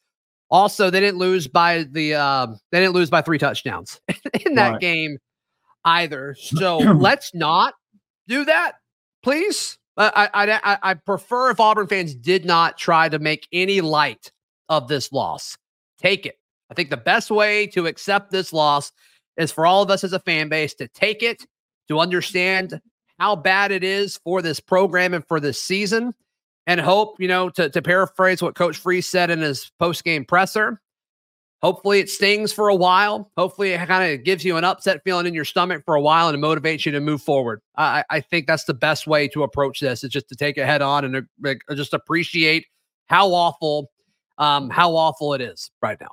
Also, 0.51 0.91
they 0.91 1.01
didn't 1.01 1.19
lose 1.19 1.49
by 1.49 1.85
the 1.91 2.15
uh, 2.15 2.47
they 2.71 2.81
didn't 2.81 2.95
lose 2.95 3.11
by 3.11 3.23
three 3.23 3.39
touchdowns 3.39 4.01
in 4.47 4.55
that 4.55 4.73
right. 4.73 4.81
game 4.81 5.19
either. 5.85 6.37
So 6.39 6.79
let's 6.79 7.35
not 7.35 7.75
do 8.29 8.45
that, 8.45 8.73
please. 9.23 9.79
Uh, 9.97 10.11
I, 10.15 10.61
I 10.65 10.79
I 10.83 10.95
prefer 10.95 11.51
if 11.51 11.61
Auburn 11.61 11.87
fans 11.87 12.15
did 12.15 12.45
not 12.45 12.77
try 12.77 13.09
to 13.09 13.19
make 13.19 13.47
any 13.53 13.81
light 13.81 14.33
of 14.69 14.89
this 14.89 15.13
loss. 15.13 15.57
Take 16.01 16.27
it. 16.27 16.39
I 16.71 16.75
think 16.75 16.91
the 16.91 16.97
best 16.97 17.31
way 17.31 17.67
to 17.69 17.87
accept 17.87 18.31
this 18.31 18.53
loss 18.53 18.93
is 19.37 19.53
for 19.53 19.67
all 19.67 19.83
of 19.83 19.91
us 19.91 20.03
as 20.03 20.13
a 20.13 20.19
fan 20.19 20.49
base 20.49 20.75
to 20.75 20.89
take 20.89 21.23
it, 21.23 21.47
to 21.89 22.01
understand 22.01 22.81
how 23.19 23.37
bad 23.37 23.71
it 23.71 23.85
is 23.85 24.19
for 24.25 24.43
this 24.43 24.59
program 24.59 25.15
and 25.15 25.27
for 25.27 25.39
this 25.39 25.61
season, 25.61 26.15
and 26.67 26.81
hope, 26.81 27.17
you 27.21 27.29
know, 27.29 27.49
to, 27.51 27.69
to 27.71 27.83
paraphrase 27.83 28.43
what 28.43 28.55
Coach 28.55 28.77
Freeze 28.79 29.07
said 29.07 29.31
in 29.31 29.41
his 29.41 29.71
post 29.79 30.03
game 30.03 30.25
presser, 30.25 30.81
hopefully 31.65 31.99
it 31.99 32.11
stings 32.11 32.53
for 32.53 32.69
a 32.69 32.75
while. 32.75 33.31
Hopefully 33.39 33.71
it 33.71 33.87
kind 33.87 34.13
of 34.13 34.23
gives 34.23 34.45
you 34.45 34.59
an 34.59 34.65
upset 34.65 35.03
feeling 35.03 35.25
in 35.25 35.33
your 35.33 35.47
stomach 35.47 35.83
for 35.87 35.95
a 35.95 36.01
while 36.01 36.29
and 36.29 36.37
it 36.37 36.47
motivates 36.47 36.85
you 36.85 36.93
to 36.93 37.01
move 37.01 37.23
forward. 37.23 37.63
I, 37.79 38.05
I 38.11 38.21
think 38.21 38.47
that's 38.47 38.65
the 38.65 38.75
best 38.75 39.07
way 39.07 39.29
to 39.29 39.45
approach 39.45 39.81
this 39.81 40.05
is 40.05 40.11
just 40.11 40.29
to 40.29 40.37
take 40.37 40.59
it 40.59 40.67
head 40.67 40.83
on 40.83 41.07
and 41.07 41.27
uh, 41.47 41.75
just 41.75 41.95
appreciate 41.95 42.67
how 43.07 43.33
awful, 43.33 43.91
um, 44.37 44.69
how 44.69 44.95
awful 44.95 45.33
it 45.33 45.41
is 45.41 45.71
right 45.81 45.99
now. 45.99 46.11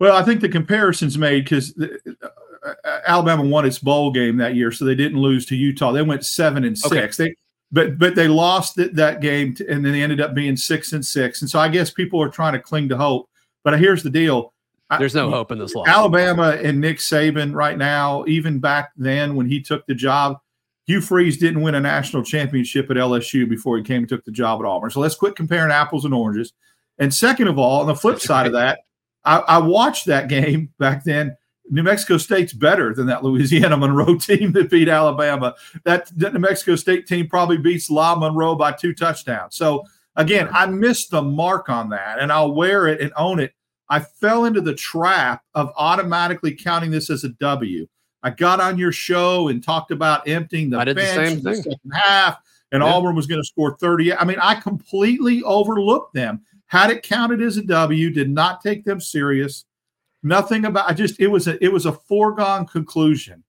Well, 0.00 0.16
I 0.16 0.22
think 0.22 0.40
the 0.40 0.48
comparison's 0.48 1.18
made 1.18 1.44
because 1.44 1.78
uh, 1.78 2.28
uh, 2.66 3.00
Alabama 3.06 3.42
won 3.42 3.66
its 3.66 3.78
bowl 3.78 4.12
game 4.12 4.38
that 4.38 4.54
year, 4.54 4.72
so 4.72 4.86
they 4.86 4.94
didn't 4.94 5.18
lose 5.18 5.44
to 5.46 5.56
Utah. 5.56 5.92
They 5.92 6.00
went 6.00 6.24
seven 6.24 6.64
and 6.64 6.76
six. 6.76 7.20
Okay. 7.20 7.28
They 7.28 7.34
but 7.70 7.98
but 7.98 8.14
they 8.14 8.28
lost 8.28 8.76
th- 8.76 8.92
that 8.92 9.20
game, 9.20 9.54
to, 9.56 9.70
and 9.70 9.84
then 9.84 9.92
they 9.92 10.02
ended 10.02 10.22
up 10.22 10.34
being 10.34 10.56
six 10.56 10.94
and 10.94 11.04
six. 11.04 11.42
And 11.42 11.50
so 11.50 11.58
I 11.58 11.68
guess 11.68 11.90
people 11.90 12.20
are 12.22 12.30
trying 12.30 12.54
to 12.54 12.58
cling 12.58 12.88
to 12.88 12.96
hope. 12.96 13.28
But 13.62 13.78
here's 13.78 14.02
the 14.02 14.10
deal: 14.10 14.53
there's 14.98 15.14
no 15.14 15.30
hope 15.30 15.50
in 15.50 15.58
this 15.58 15.74
loss. 15.74 15.88
Alabama 15.88 16.58
and 16.62 16.80
Nick 16.80 16.98
Saban 16.98 17.54
right 17.54 17.76
now, 17.76 18.24
even 18.26 18.58
back 18.58 18.92
then 18.96 19.34
when 19.34 19.46
he 19.46 19.60
took 19.60 19.86
the 19.86 19.94
job, 19.94 20.38
Hugh 20.86 21.00
Freeze 21.00 21.38
didn't 21.38 21.62
win 21.62 21.74
a 21.74 21.80
national 21.80 22.22
championship 22.22 22.90
at 22.90 22.96
LSU 22.96 23.48
before 23.48 23.76
he 23.76 23.82
came 23.82 24.02
and 24.02 24.08
took 24.08 24.24
the 24.24 24.30
job 24.30 24.60
at 24.60 24.66
Auburn. 24.66 24.90
So 24.90 25.00
let's 25.00 25.14
quit 25.14 25.34
comparing 25.34 25.72
apples 25.72 26.04
and 26.04 26.12
oranges. 26.12 26.52
And 26.98 27.12
second 27.12 27.48
of 27.48 27.58
all, 27.58 27.80
on 27.80 27.86
the 27.86 27.94
flip 27.94 28.20
side 28.20 28.46
of 28.46 28.52
that, 28.54 28.80
I, 29.24 29.38
I 29.38 29.58
watched 29.58 30.06
that 30.06 30.28
game 30.28 30.70
back 30.78 31.04
then. 31.04 31.36
New 31.70 31.82
Mexico 31.82 32.18
State's 32.18 32.52
better 32.52 32.92
than 32.92 33.06
that 33.06 33.24
Louisiana 33.24 33.78
Monroe 33.78 34.16
team 34.18 34.52
that 34.52 34.70
beat 34.70 34.88
Alabama. 34.88 35.54
That, 35.84 36.10
that 36.18 36.34
New 36.34 36.40
Mexico 36.40 36.76
State 36.76 37.06
team 37.06 37.26
probably 37.26 37.56
beats 37.56 37.90
La 37.90 38.14
Monroe 38.14 38.54
by 38.54 38.72
two 38.72 38.92
touchdowns. 38.92 39.56
So 39.56 39.84
again, 40.16 40.48
I 40.52 40.66
missed 40.66 41.10
the 41.10 41.22
mark 41.22 41.70
on 41.70 41.88
that, 41.90 42.18
and 42.18 42.30
I'll 42.30 42.52
wear 42.52 42.86
it 42.86 43.00
and 43.00 43.12
own 43.16 43.40
it. 43.40 43.54
I 43.88 44.00
fell 44.00 44.44
into 44.46 44.60
the 44.60 44.74
trap 44.74 45.42
of 45.54 45.72
automatically 45.76 46.54
counting 46.54 46.90
this 46.90 47.10
as 47.10 47.24
a 47.24 47.28
W. 47.30 47.86
I 48.22 48.30
got 48.30 48.58
on 48.58 48.78
your 48.78 48.92
show 48.92 49.48
and 49.48 49.62
talked 49.62 49.90
about 49.90 50.26
emptying 50.26 50.70
the 50.70 50.78
bench 50.78 50.96
the 50.96 51.24
in 51.24 51.42
the 51.42 51.56
second 51.56 51.92
half, 51.92 52.38
and 52.72 52.82
Yeah. 52.82 52.88
Auburn 52.88 53.14
was 53.14 53.26
going 53.26 53.40
to 53.40 53.46
score 53.46 53.76
30. 53.76 54.14
I 54.14 54.24
mean, 54.24 54.38
I 54.40 54.54
completely 54.54 55.42
overlooked 55.42 56.14
them. 56.14 56.40
Had 56.66 56.90
it 56.90 57.02
counted 57.02 57.42
as 57.42 57.58
a 57.58 57.62
W, 57.62 58.10
did 58.10 58.30
not 58.30 58.62
take 58.62 58.84
them 58.84 59.00
serious. 59.00 59.66
Nothing 60.22 60.64
about 60.64 60.90
I 60.90 60.94
just 60.94 61.20
it 61.20 61.26
was 61.26 61.46
a 61.46 61.62
it 61.62 61.70
was 61.70 61.84
a 61.84 61.92
foregone 61.92 62.66
conclusion. 62.66 63.44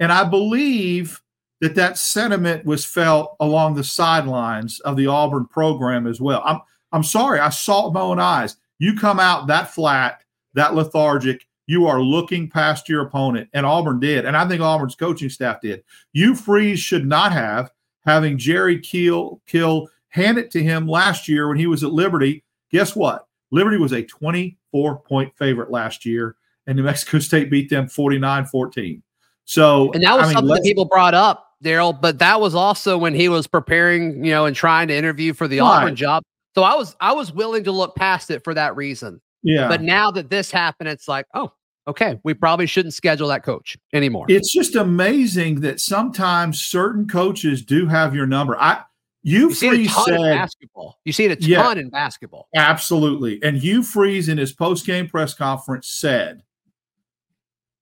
And 0.00 0.12
I 0.12 0.24
believe 0.24 1.22
that 1.62 1.74
that 1.74 1.96
sentiment 1.96 2.64
was 2.66 2.84
felt 2.84 3.36
along 3.40 3.74
the 3.74 3.84
sidelines 3.84 4.80
of 4.80 4.96
the 4.96 5.06
Auburn 5.06 5.46
program 5.46 6.06
as 6.06 6.20
well. 6.20 6.42
I'm 6.44 6.60
I'm 6.92 7.04
sorry, 7.04 7.40
I 7.40 7.48
saw 7.48 7.88
it 7.88 7.94
my 7.94 8.00
own 8.00 8.20
eyes. 8.20 8.56
You 8.80 8.96
come 8.96 9.20
out 9.20 9.46
that 9.46 9.72
flat, 9.72 10.24
that 10.54 10.74
lethargic, 10.74 11.46
you 11.66 11.86
are 11.86 12.02
looking 12.02 12.50
past 12.50 12.88
your 12.88 13.02
opponent, 13.02 13.48
and 13.52 13.64
Auburn 13.64 14.00
did, 14.00 14.24
and 14.24 14.36
I 14.36 14.48
think 14.48 14.60
Auburn's 14.60 14.96
coaching 14.96 15.28
staff 15.28 15.60
did. 15.60 15.84
Hugh 16.12 16.34
Freeze 16.34 16.80
should 16.80 17.06
not 17.06 17.30
have 17.30 17.70
having 18.04 18.38
Jerry 18.38 18.80
Keel 18.80 19.40
Kill 19.46 19.88
hand 20.08 20.38
it 20.38 20.50
to 20.52 20.62
him 20.62 20.88
last 20.88 21.28
year 21.28 21.46
when 21.46 21.58
he 21.58 21.66
was 21.66 21.84
at 21.84 21.92
Liberty. 21.92 22.42
Guess 22.72 22.96
what? 22.96 23.26
Liberty 23.52 23.76
was 23.76 23.92
a 23.92 24.02
24 24.02 25.00
point 25.00 25.36
favorite 25.36 25.70
last 25.70 26.04
year, 26.04 26.36
and 26.66 26.76
New 26.76 26.82
Mexico 26.82 27.18
State 27.20 27.50
beat 27.50 27.70
them 27.70 27.88
49 27.88 28.46
14. 28.46 29.02
So, 29.44 29.92
And 29.92 30.02
that 30.04 30.14
was 30.16 30.24
I 30.24 30.26
mean, 30.26 30.34
something 30.34 30.54
that 30.54 30.62
people 30.62 30.84
brought 30.84 31.14
up, 31.14 31.54
Darrell. 31.62 31.92
But 31.92 32.18
that 32.20 32.40
was 32.40 32.54
also 32.54 32.96
when 32.96 33.14
he 33.14 33.28
was 33.28 33.46
preparing, 33.46 34.24
you 34.24 34.30
know, 34.30 34.46
and 34.46 34.54
trying 34.54 34.88
to 34.88 34.96
interview 34.96 35.34
for 35.34 35.48
the 35.48 35.60
Right. 35.60 35.82
Auburn 35.82 35.96
job. 35.96 36.22
So 36.54 36.62
I 36.62 36.74
was 36.74 36.96
I 37.00 37.12
was 37.12 37.32
willing 37.32 37.64
to 37.64 37.72
look 37.72 37.94
past 37.96 38.30
it 38.30 38.42
for 38.44 38.54
that 38.54 38.74
reason. 38.76 39.20
yeah. 39.42 39.68
But 39.68 39.82
now 39.82 40.10
that 40.10 40.30
this 40.30 40.50
happened, 40.50 40.88
it's 40.88 41.06
like, 41.08 41.26
oh, 41.34 41.52
okay, 41.86 42.18
we 42.24 42.34
probably 42.34 42.66
shouldn't 42.66 42.94
schedule 42.94 43.28
that 43.28 43.42
coach 43.44 43.76
anymore. 43.92 44.26
it's 44.28 44.52
just 44.52 44.74
amazing 44.76 45.60
that 45.60 45.80
sometimes 45.80 46.60
certain 46.60 47.06
coaches 47.08 47.64
do 47.64 47.86
have 47.86 48.14
your 48.14 48.26
number. 48.26 48.56
I 48.60 48.82
you, 49.22 49.48
you 49.50 49.54
see 49.54 49.66
it 49.68 49.72
a 49.72 49.76
freeze 49.76 50.04
said 50.06 50.18
basketball. 50.18 50.98
You 51.04 51.12
see 51.12 51.24
it 51.26 51.38
a 51.38 51.42
Yeah. 51.46 51.62
ton 51.62 51.78
in 51.78 51.90
basketball. 51.90 52.48
absolutely, 52.56 53.42
and 53.42 53.56
Hugh 53.56 53.82
Freeze 53.82 54.28
in 54.28 54.38
his 54.38 54.52
post 54.52 54.86
game 54.86 55.08
press 55.08 55.34
conference 55.34 55.88
said, 55.88 56.42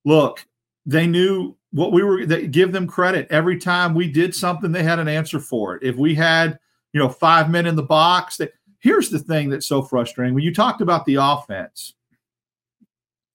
"Look, 0.05 0.45
they 0.85 1.07
knew 1.07 1.55
what 1.71 1.91
we 1.91 2.03
were. 2.03 2.25
They 2.25 2.47
give 2.47 2.71
them 2.71 2.87
credit 2.87 3.27
every 3.29 3.57
time 3.57 3.93
we 3.93 4.11
did 4.11 4.33
something. 4.35 4.71
They 4.71 4.83
had 4.83 4.99
an 4.99 5.07
answer 5.07 5.39
for 5.39 5.75
it. 5.75 5.83
If 5.83 5.95
we 5.95 6.15
had, 6.15 6.59
you 6.93 6.99
know, 6.99 7.09
five 7.09 7.49
men 7.49 7.65
in 7.65 7.75
the 7.75 7.83
box, 7.83 8.37
that 8.37 8.51
here's 8.79 9.09
the 9.09 9.19
thing 9.19 9.49
that's 9.49 9.67
so 9.67 9.81
frustrating 9.81 10.33
when 10.33 10.43
you 10.43 10.53
talked 10.53 10.81
about 10.81 11.05
the 11.05 11.15
offense. 11.15 11.93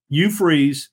Hugh 0.08 0.30
Freeze 0.30 0.90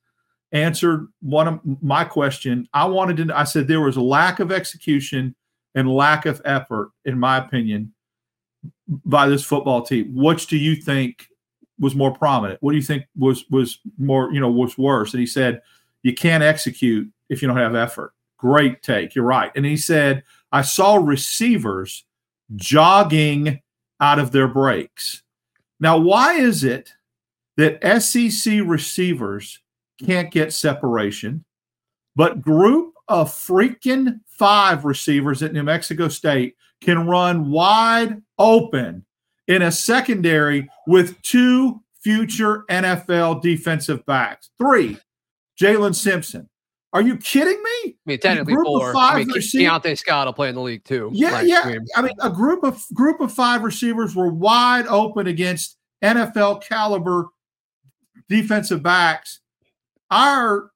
answered 0.51 1.07
one 1.21 1.47
of 1.47 1.59
my 1.81 2.03
question. 2.03 2.67
I 2.73 2.85
wanted 2.85 3.27
to. 3.27 3.37
I 3.37 3.43
said 3.43 3.67
there 3.67 3.81
was 3.81 3.97
a 3.97 4.01
lack 4.01 4.39
of 4.39 4.51
execution 4.51 5.35
and 5.75 5.89
lack 5.89 6.25
of 6.25 6.41
effort, 6.45 6.91
in 7.05 7.17
my 7.17 7.37
opinion, 7.37 7.93
by 9.05 9.27
this 9.27 9.43
football 9.43 9.81
team. 9.81 10.13
Which 10.15 10.47
do 10.47 10.57
you 10.57 10.75
think 10.75 11.27
was 11.79 11.95
more 11.95 12.13
prominent? 12.13 12.61
What 12.61 12.71
do 12.71 12.77
you 12.77 12.83
think 12.83 13.05
was 13.17 13.45
was 13.49 13.79
more 13.97 14.31
you 14.33 14.39
know 14.39 14.51
was 14.51 14.77
worse? 14.77 15.13
And 15.13 15.19
he 15.19 15.27
said 15.27 15.61
you 16.03 16.13
can't 16.13 16.43
execute 16.43 17.09
if 17.29 17.41
you 17.41 17.47
don't 17.47 17.57
have 17.57 17.75
effort. 17.75 18.13
Great 18.37 18.81
take. 18.81 19.15
You're 19.15 19.25
right. 19.25 19.51
And 19.55 19.65
he 19.65 19.77
said 19.77 20.23
I 20.51 20.61
saw 20.61 20.95
receivers 20.95 22.05
jogging 22.55 23.61
out 24.01 24.19
of 24.19 24.31
their 24.31 24.47
breaks. 24.47 25.21
Now, 25.79 25.97
why 25.97 26.33
is 26.33 26.63
it 26.63 26.91
that 27.57 28.01
SEC 28.01 28.61
receivers 28.65 29.59
can't 30.03 30.31
get 30.31 30.51
separation, 30.51 31.45
but 32.15 32.41
group 32.41 32.93
of 33.07 33.29
freaking 33.29 34.19
five 34.27 34.83
receivers 34.83 35.43
at 35.43 35.53
New 35.53 35.63
Mexico 35.63 36.07
State 36.07 36.55
can 36.81 37.07
run 37.07 37.51
wide 37.51 38.21
open 38.39 39.05
in 39.47 39.61
a 39.61 39.71
secondary 39.71 40.69
with 40.87 41.21
two 41.21 41.81
future 42.01 42.63
NFL 42.69 43.41
defensive 43.41 44.05
backs? 44.05 44.49
Three, 44.57 44.97
Jaylin 45.59 45.95
Simpson. 45.95 46.49
Are 46.93 47.01
you 47.01 47.15
kidding 47.17 47.61
me? 47.61 47.69
I 47.85 47.95
mean, 48.05 48.19
technically 48.19 48.53
group 48.53 48.67
of 48.67 48.81
four. 48.81 48.97
I 48.97 49.17
mean, 49.19 49.29
Ke- 49.29 49.35
receive- 49.35 49.69
Keionte 49.69 49.97
Scott 49.97 50.27
will 50.27 50.33
play 50.33 50.49
in 50.49 50.55
the 50.55 50.61
league 50.61 50.83
too. 50.83 51.09
Yeah, 51.13 51.41
yeah. 51.41 51.75
I 51.95 51.99
I 51.99 52.01
mean, 52.01 52.13
a 52.21 52.29
group 52.29 52.63
of 52.63 52.83
group 52.93 53.21
of 53.21 53.31
five 53.31 53.63
receivers 53.63 54.15
were 54.15 54.29
wide 54.29 54.87
open 54.87 55.27
against 55.27 55.77
NFL 56.03 56.63
caliber 56.63 57.29
defensive 58.27 58.83
backs. 58.83 59.39
Our 60.09 60.71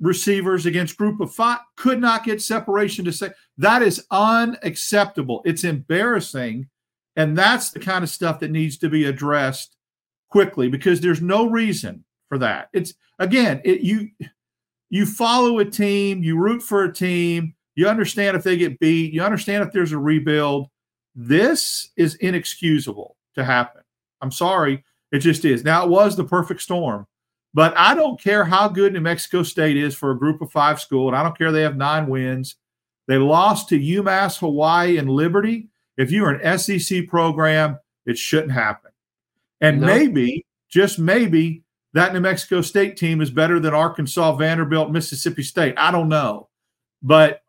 receivers 0.00 0.64
against 0.64 0.96
group 0.96 1.20
of 1.20 1.34
five 1.34 1.58
could 1.76 2.00
not 2.00 2.24
get 2.24 2.40
separation 2.40 3.04
to 3.04 3.12
say 3.12 3.30
that 3.58 3.82
is 3.82 4.06
unacceptable. 4.10 5.42
It's 5.44 5.64
embarrassing. 5.64 6.68
And 7.16 7.36
that's 7.36 7.70
the 7.72 7.80
kind 7.80 8.04
of 8.04 8.10
stuff 8.10 8.38
that 8.40 8.50
needs 8.52 8.78
to 8.78 8.88
be 8.88 9.04
addressed 9.04 9.76
quickly 10.30 10.68
because 10.68 11.00
there's 11.00 11.20
no 11.20 11.50
reason 11.50 12.04
for 12.28 12.38
that. 12.38 12.68
It's 12.72 12.94
again, 13.18 13.60
it 13.64 13.80
you 13.80 14.10
you 14.90 15.06
follow 15.06 15.58
a 15.58 15.64
team, 15.64 16.22
you 16.22 16.38
root 16.38 16.62
for 16.62 16.84
a 16.84 16.92
team, 16.92 17.54
you 17.74 17.88
understand 17.88 18.36
if 18.36 18.42
they 18.42 18.56
get 18.56 18.78
beat, 18.80 19.12
you 19.12 19.22
understand 19.22 19.62
if 19.64 19.72
there's 19.72 19.92
a 19.92 19.98
rebuild. 19.98 20.68
This 21.14 21.90
is 21.96 22.14
inexcusable 22.16 23.16
to 23.34 23.44
happen. 23.44 23.82
I'm 24.20 24.30
sorry, 24.32 24.84
it 25.12 25.18
just 25.20 25.44
is. 25.44 25.64
Now 25.64 25.84
it 25.84 25.90
was 25.90 26.16
the 26.16 26.24
perfect 26.24 26.62
storm, 26.62 27.06
but 27.54 27.76
I 27.76 27.94
don't 27.94 28.20
care 28.20 28.44
how 28.44 28.68
good 28.68 28.92
New 28.92 29.00
Mexico 29.00 29.42
State 29.42 29.76
is 29.76 29.94
for 29.94 30.10
a 30.10 30.18
group 30.18 30.40
of 30.42 30.50
five 30.50 30.80
school, 30.80 31.08
and 31.08 31.16
I 31.16 31.22
don't 31.22 31.36
care 31.36 31.52
they 31.52 31.62
have 31.62 31.76
nine 31.76 32.08
wins. 32.08 32.56
They 33.06 33.16
lost 33.16 33.68
to 33.70 33.78
UMass, 33.78 34.38
Hawaii, 34.38 34.98
and 34.98 35.08
Liberty. 35.08 35.68
If 35.96 36.10
you're 36.10 36.30
an 36.30 36.58
SEC 36.58 37.06
program, 37.08 37.78
it 38.06 38.18
shouldn't 38.18 38.52
happen. 38.52 38.90
And 39.60 39.80
No. 39.80 39.86
maybe, 39.86 40.44
just 40.68 40.98
maybe, 40.98 41.62
that 41.94 42.12
New 42.12 42.20
Mexico 42.20 42.60
State 42.60 42.96
team 42.96 43.20
is 43.20 43.30
better 43.30 43.58
than 43.60 43.74
Arkansas, 43.74 44.36
Vanderbilt, 44.36 44.90
Mississippi 44.90 45.42
State. 45.42 45.74
I 45.76 45.90
don't 45.90 46.08
know. 46.08 46.48
But 47.02 47.42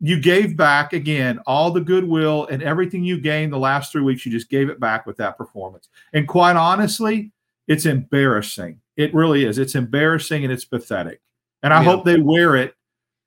you 0.00 0.20
gave 0.20 0.56
back 0.56 0.92
again 0.92 1.40
all 1.46 1.70
the 1.70 1.80
goodwill 1.80 2.46
and 2.50 2.62
everything 2.62 3.02
you 3.02 3.18
gained 3.18 3.52
the 3.52 3.58
last 3.58 3.92
three 3.92 4.02
weeks. 4.02 4.26
You 4.26 4.32
just 4.32 4.50
gave 4.50 4.68
it 4.68 4.78
back 4.78 5.06
with 5.06 5.16
that 5.16 5.38
performance. 5.38 5.88
And 6.12 6.28
quite 6.28 6.56
honestly, 6.56 7.32
it's 7.66 7.86
embarrassing. 7.86 8.80
It 8.96 9.14
really 9.14 9.44
is. 9.44 9.58
It's 9.58 9.74
embarrassing 9.74 10.44
and 10.44 10.52
it's 10.52 10.64
pathetic. 10.64 11.20
And 11.62 11.72
I 11.72 11.82
Yeah. 11.82 11.90
hope 11.90 12.04
they 12.04 12.20
wear 12.20 12.56
it 12.56 12.74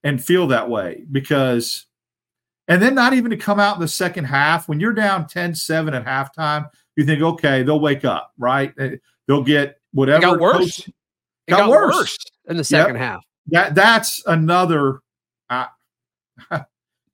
and 0.04 0.24
feel 0.24 0.48
that 0.48 0.70
way 0.70 1.04
because, 1.12 1.88
and 2.68 2.82
then 2.82 2.96
not 2.96 3.14
even 3.14 3.32
to 3.32 3.38
come 3.38 3.60
out 3.60 3.76
in 3.76 3.82
the 3.82 3.88
second 3.88 4.26
half 4.26 4.70
when 4.70 4.80
you're 4.80 4.94
down 4.94 5.28
10 5.28 5.56
7 5.56 5.94
at 5.94 6.06
halftime, 6.06 6.70
you 6.96 7.04
think, 7.04 7.22
okay, 7.22 7.64
they'll 7.64 7.80
wake 7.80 8.06
up, 8.06 8.32
right? 8.38 8.74
They'll 9.28 9.44
get 9.44 9.79
whatever. 9.91 10.17
it 10.17 10.21
got 10.21 10.39
worse. 10.39 10.80
It 10.80 10.93
got 11.52 11.58
got, 11.62 11.69
worse. 11.69 11.95
worse. 11.95 12.17
in 12.47 12.58
the 12.58 12.63
second 12.63 12.95
half. 12.97 13.23
that 13.47 13.75
that's 13.75 14.21
another 14.28 14.99
uh, 15.49 15.65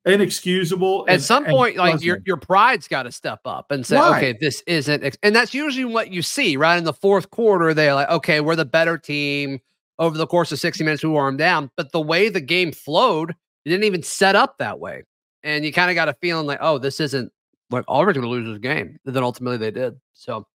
inexcusable. 0.05 1.05
At 1.07 1.15
and- 1.15 1.23
some 1.23 1.45
point, 1.45 1.77
like 1.77 2.01
your 2.01 2.19
your 2.25 2.37
pride's 2.37 2.87
got 2.87 3.03
to 3.03 3.11
step 3.11 3.39
up 3.45 3.71
and 3.71 3.85
say, 3.85 3.97
Right. 3.97 4.17
okay, 4.17 4.37
this 4.39 4.61
isn't, 4.67 5.03
ex-" 5.03 5.17
and 5.23 5.35
that's 5.35 5.53
usually 5.53 5.85
what 5.85 6.11
you 6.11 6.21
see, 6.21 6.57
right? 6.57 6.77
In 6.77 6.83
the 6.83 6.93
fourth 6.93 7.29
quarter, 7.31 7.73
they're 7.73 7.93
like, 7.95 8.09
okay, 8.09 8.41
we're 8.41 8.55
the 8.55 8.65
better 8.65 8.97
team. 8.97 9.59
Over 9.97 10.17
the 10.17 10.27
course 10.27 10.51
of 10.51 10.59
60 10.59 10.83
minutes, 10.83 11.03
we 11.03 11.09
wore 11.09 11.25
them 11.25 11.37
down. 11.37 11.71
But 11.77 11.93
the 11.93 12.01
way 12.01 12.27
the 12.27 12.41
game 12.41 12.73
flowed, 12.73 13.29
it 13.31 13.69
didn't 13.69 13.85
even 13.85 14.03
set 14.03 14.35
up 14.35 14.57
that 14.57 14.77
way. 14.77 15.03
And 15.41 15.63
you 15.63 15.71
kind 15.71 15.89
of 15.89 15.95
got 15.95 16.09
a 16.09 16.13
feeling 16.21 16.45
like, 16.45 16.57
oh, 16.59 16.77
this 16.79 16.99
isn't 16.99 17.31
like 17.69 17.85
Auburn's 17.87 18.17
going 18.17 18.25
to 18.25 18.29
lose 18.29 18.45
this 18.45 18.59
game. 18.59 18.99
And 19.05 19.15
then 19.15 19.23
ultimately 19.23 19.57
they 19.57 19.71
did. 19.71 19.95
So, 20.13 20.45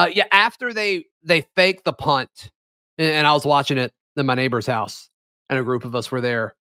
uh, 0.00 0.06
yeah, 0.06 0.24
after 0.32 0.72
they 0.72 1.04
they 1.22 1.42
faked 1.54 1.84
the 1.84 1.92
punt, 1.92 2.50
and, 2.96 3.08
and 3.08 3.26
I 3.26 3.32
was 3.32 3.44
watching 3.44 3.76
it 3.76 3.92
in 4.16 4.26
my 4.26 4.34
neighbor's 4.34 4.66
house, 4.66 5.10
and 5.48 5.58
a 5.58 5.62
group 5.62 5.84
of 5.84 5.94
us 5.94 6.10
were 6.10 6.20
there. 6.20 6.54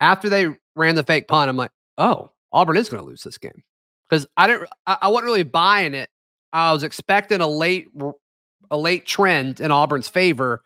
After 0.00 0.30
they 0.30 0.48
ran 0.74 0.94
the 0.94 1.04
fake 1.04 1.28
punt, 1.28 1.50
I'm 1.50 1.56
like, 1.56 1.72
oh, 1.98 2.30
Auburn 2.52 2.78
is 2.78 2.88
going 2.88 3.02
to 3.02 3.06
lose 3.06 3.22
this 3.22 3.36
game 3.36 3.62
because 4.08 4.26
I 4.36 4.46
didn't. 4.46 4.68
I, 4.86 4.96
I 5.02 5.08
wasn't 5.08 5.26
really 5.26 5.42
buying 5.42 5.92
it. 5.94 6.08
I 6.52 6.72
was 6.72 6.82
expecting 6.82 7.42
a 7.42 7.46
late 7.46 7.88
a 8.70 8.78
late 8.78 9.04
trend 9.04 9.60
in 9.60 9.70
Auburn's 9.70 10.08
favor, 10.08 10.62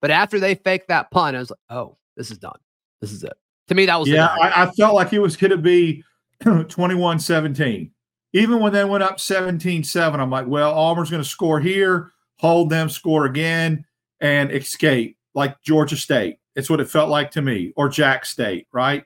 but 0.00 0.12
after 0.12 0.38
they 0.38 0.54
faked 0.54 0.88
that 0.88 1.10
punt, 1.10 1.36
I 1.36 1.40
was 1.40 1.50
like, 1.50 1.58
oh, 1.70 1.96
this 2.16 2.30
is 2.30 2.38
done. 2.38 2.58
This 3.00 3.12
is 3.12 3.24
it. 3.24 3.34
To 3.68 3.74
me, 3.74 3.86
that 3.86 3.98
was 3.98 4.08
yeah. 4.08 4.28
I, 4.40 4.62
I, 4.62 4.70
felt 4.70 4.94
like 4.94 5.12
it 5.12 5.18
was 5.18 5.36
going 5.36 5.50
to 5.50 5.56
be 5.56 6.04
21-17. 6.44 7.90
Even 8.36 8.60
when 8.60 8.74
they 8.74 8.84
went 8.84 9.02
up 9.02 9.16
17-7, 9.16 10.20
I'm 10.20 10.28
like, 10.28 10.46
well, 10.46 10.74
Auburn's 10.74 11.08
going 11.08 11.22
to 11.22 11.28
score 11.28 11.58
here, 11.58 12.12
hold 12.38 12.68
them, 12.68 12.90
score 12.90 13.24
again, 13.24 13.82
and 14.20 14.52
escape 14.52 15.16
like 15.32 15.62
Georgia 15.62 15.96
State. 15.96 16.38
It's 16.54 16.68
what 16.68 16.80
it 16.80 16.90
felt 16.90 17.08
like 17.08 17.30
to 17.30 17.40
me, 17.40 17.72
or 17.76 17.88
Jax 17.88 18.28
State, 18.28 18.66
right? 18.72 19.04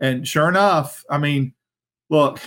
And 0.00 0.26
sure 0.26 0.48
enough, 0.48 1.04
I 1.10 1.18
mean, 1.18 1.52
look, 2.08 2.40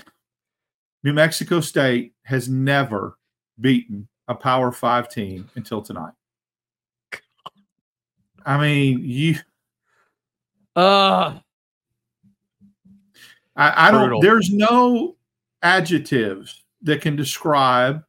New 1.04 1.14
Mexico 1.14 1.60
State 1.60 2.14
has 2.24 2.50
never 2.50 3.20
beaten 3.62 4.08
a 4.28 4.34
Power 4.34 4.72
Five 4.72 5.10
team 5.10 5.48
until 5.54 5.84
tonight. 5.84 6.14
I 8.44 8.60
mean, 8.60 9.02
you. 9.04 9.36
Uh, 10.76 11.38
I, 13.56 13.90
I 13.90 13.92
don't. 13.92 14.20
There's 14.22 14.50
no 14.50 15.18
adjectives 15.62 16.64
that 16.82 17.02
can 17.02 17.16
describe 17.16 18.04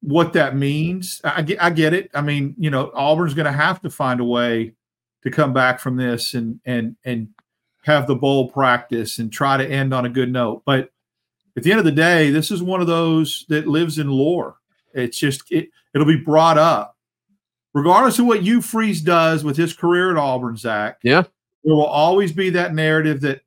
what 0.00 0.32
that 0.32 0.56
means. 0.56 1.20
I 1.24 1.42
get, 1.42 1.62
I 1.62 1.70
get 1.70 1.94
it. 1.94 2.10
I 2.14 2.20
mean, 2.20 2.54
you 2.58 2.70
know, 2.70 2.90
Auburn's 2.94 3.34
going 3.34 3.46
to 3.46 3.52
have 3.52 3.80
to 3.82 3.90
find 3.90 4.20
a 4.20 4.24
way 4.24 4.74
to 5.22 5.30
come 5.30 5.52
back 5.52 5.78
from 5.78 5.96
this 5.96 6.34
and 6.34 6.60
and 6.64 6.96
and 7.04 7.28
have 7.84 8.06
the 8.06 8.14
bowl 8.14 8.48
practice 8.48 9.18
and 9.18 9.32
try 9.32 9.56
to 9.56 9.68
end 9.68 9.94
on 9.94 10.04
a 10.04 10.10
good 10.10 10.32
note. 10.32 10.62
But 10.64 10.90
at 11.56 11.62
the 11.62 11.70
end 11.70 11.78
of 11.78 11.84
the 11.84 11.92
day, 11.92 12.30
this 12.30 12.50
is 12.50 12.62
one 12.62 12.80
of 12.80 12.86
those 12.86 13.44
that 13.48 13.66
lives 13.66 13.98
in 13.98 14.08
lore. 14.08 14.56
It's 14.94 15.18
just 15.18 15.50
it 15.50 15.68
it'll 15.94 16.06
be 16.06 16.16
brought 16.16 16.58
up. 16.58 16.96
Regardless 17.74 18.18
of 18.18 18.26
what 18.26 18.42
Hugh 18.42 18.60
Freeze 18.60 19.00
does 19.00 19.44
with 19.44 19.56
his 19.56 19.72
career 19.72 20.10
at 20.10 20.18
Auburn, 20.18 20.56
Zac. 20.56 20.98
Yeah. 21.02 21.22
There 21.64 21.74
will 21.74 21.86
always 21.86 22.32
be 22.32 22.50
that 22.50 22.74
narrative 22.74 23.20
that, 23.22 23.42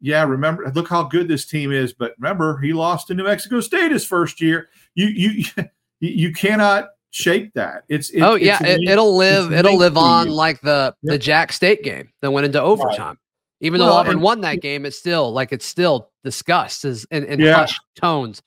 yeah, 0.00 0.24
remember, 0.24 0.70
look 0.74 0.88
how 0.88 1.02
good 1.02 1.28
this 1.28 1.46
team 1.46 1.72
is. 1.72 1.92
But 1.92 2.14
remember, 2.18 2.58
he 2.58 2.72
lost 2.72 3.08
to 3.08 3.14
New 3.14 3.24
Mexico 3.24 3.60
State 3.60 3.92
his 3.92 4.04
first 4.04 4.40
year. 4.40 4.68
You 4.94 5.06
you 5.06 5.44
you 6.00 6.32
cannot 6.32 6.88
shake 7.10 7.52
that. 7.54 7.84
It's 7.88 8.10
it, 8.10 8.20
oh 8.20 8.34
yeah, 8.34 8.58
it's 8.60 8.90
it, 8.90 8.96
will 8.96 9.16
live. 9.16 9.52
It'll 9.52 9.76
live 9.76 9.96
on 9.96 10.28
like 10.28 10.60
the 10.60 10.94
yep. 11.02 11.12
the 11.12 11.18
Jax 11.18 11.56
State 11.56 11.82
game 11.82 12.10
that 12.20 12.30
went 12.30 12.46
into 12.46 12.60
overtime. 12.60 13.08
Right. 13.08 13.16
Even 13.62 13.80
well, 13.80 13.88
though 13.88 13.96
Auburn 13.96 14.12
and, 14.14 14.22
won 14.22 14.42
that 14.42 14.60
game, 14.60 14.84
it's 14.84 14.98
still 14.98 15.32
like 15.32 15.52
it's 15.52 15.64
still 15.64 16.10
discussed 16.24 16.84
as 16.84 17.06
in, 17.10 17.24
in 17.24 17.40
yeah. 17.40 17.54
hushed 17.54 17.80
tones. 17.96 18.42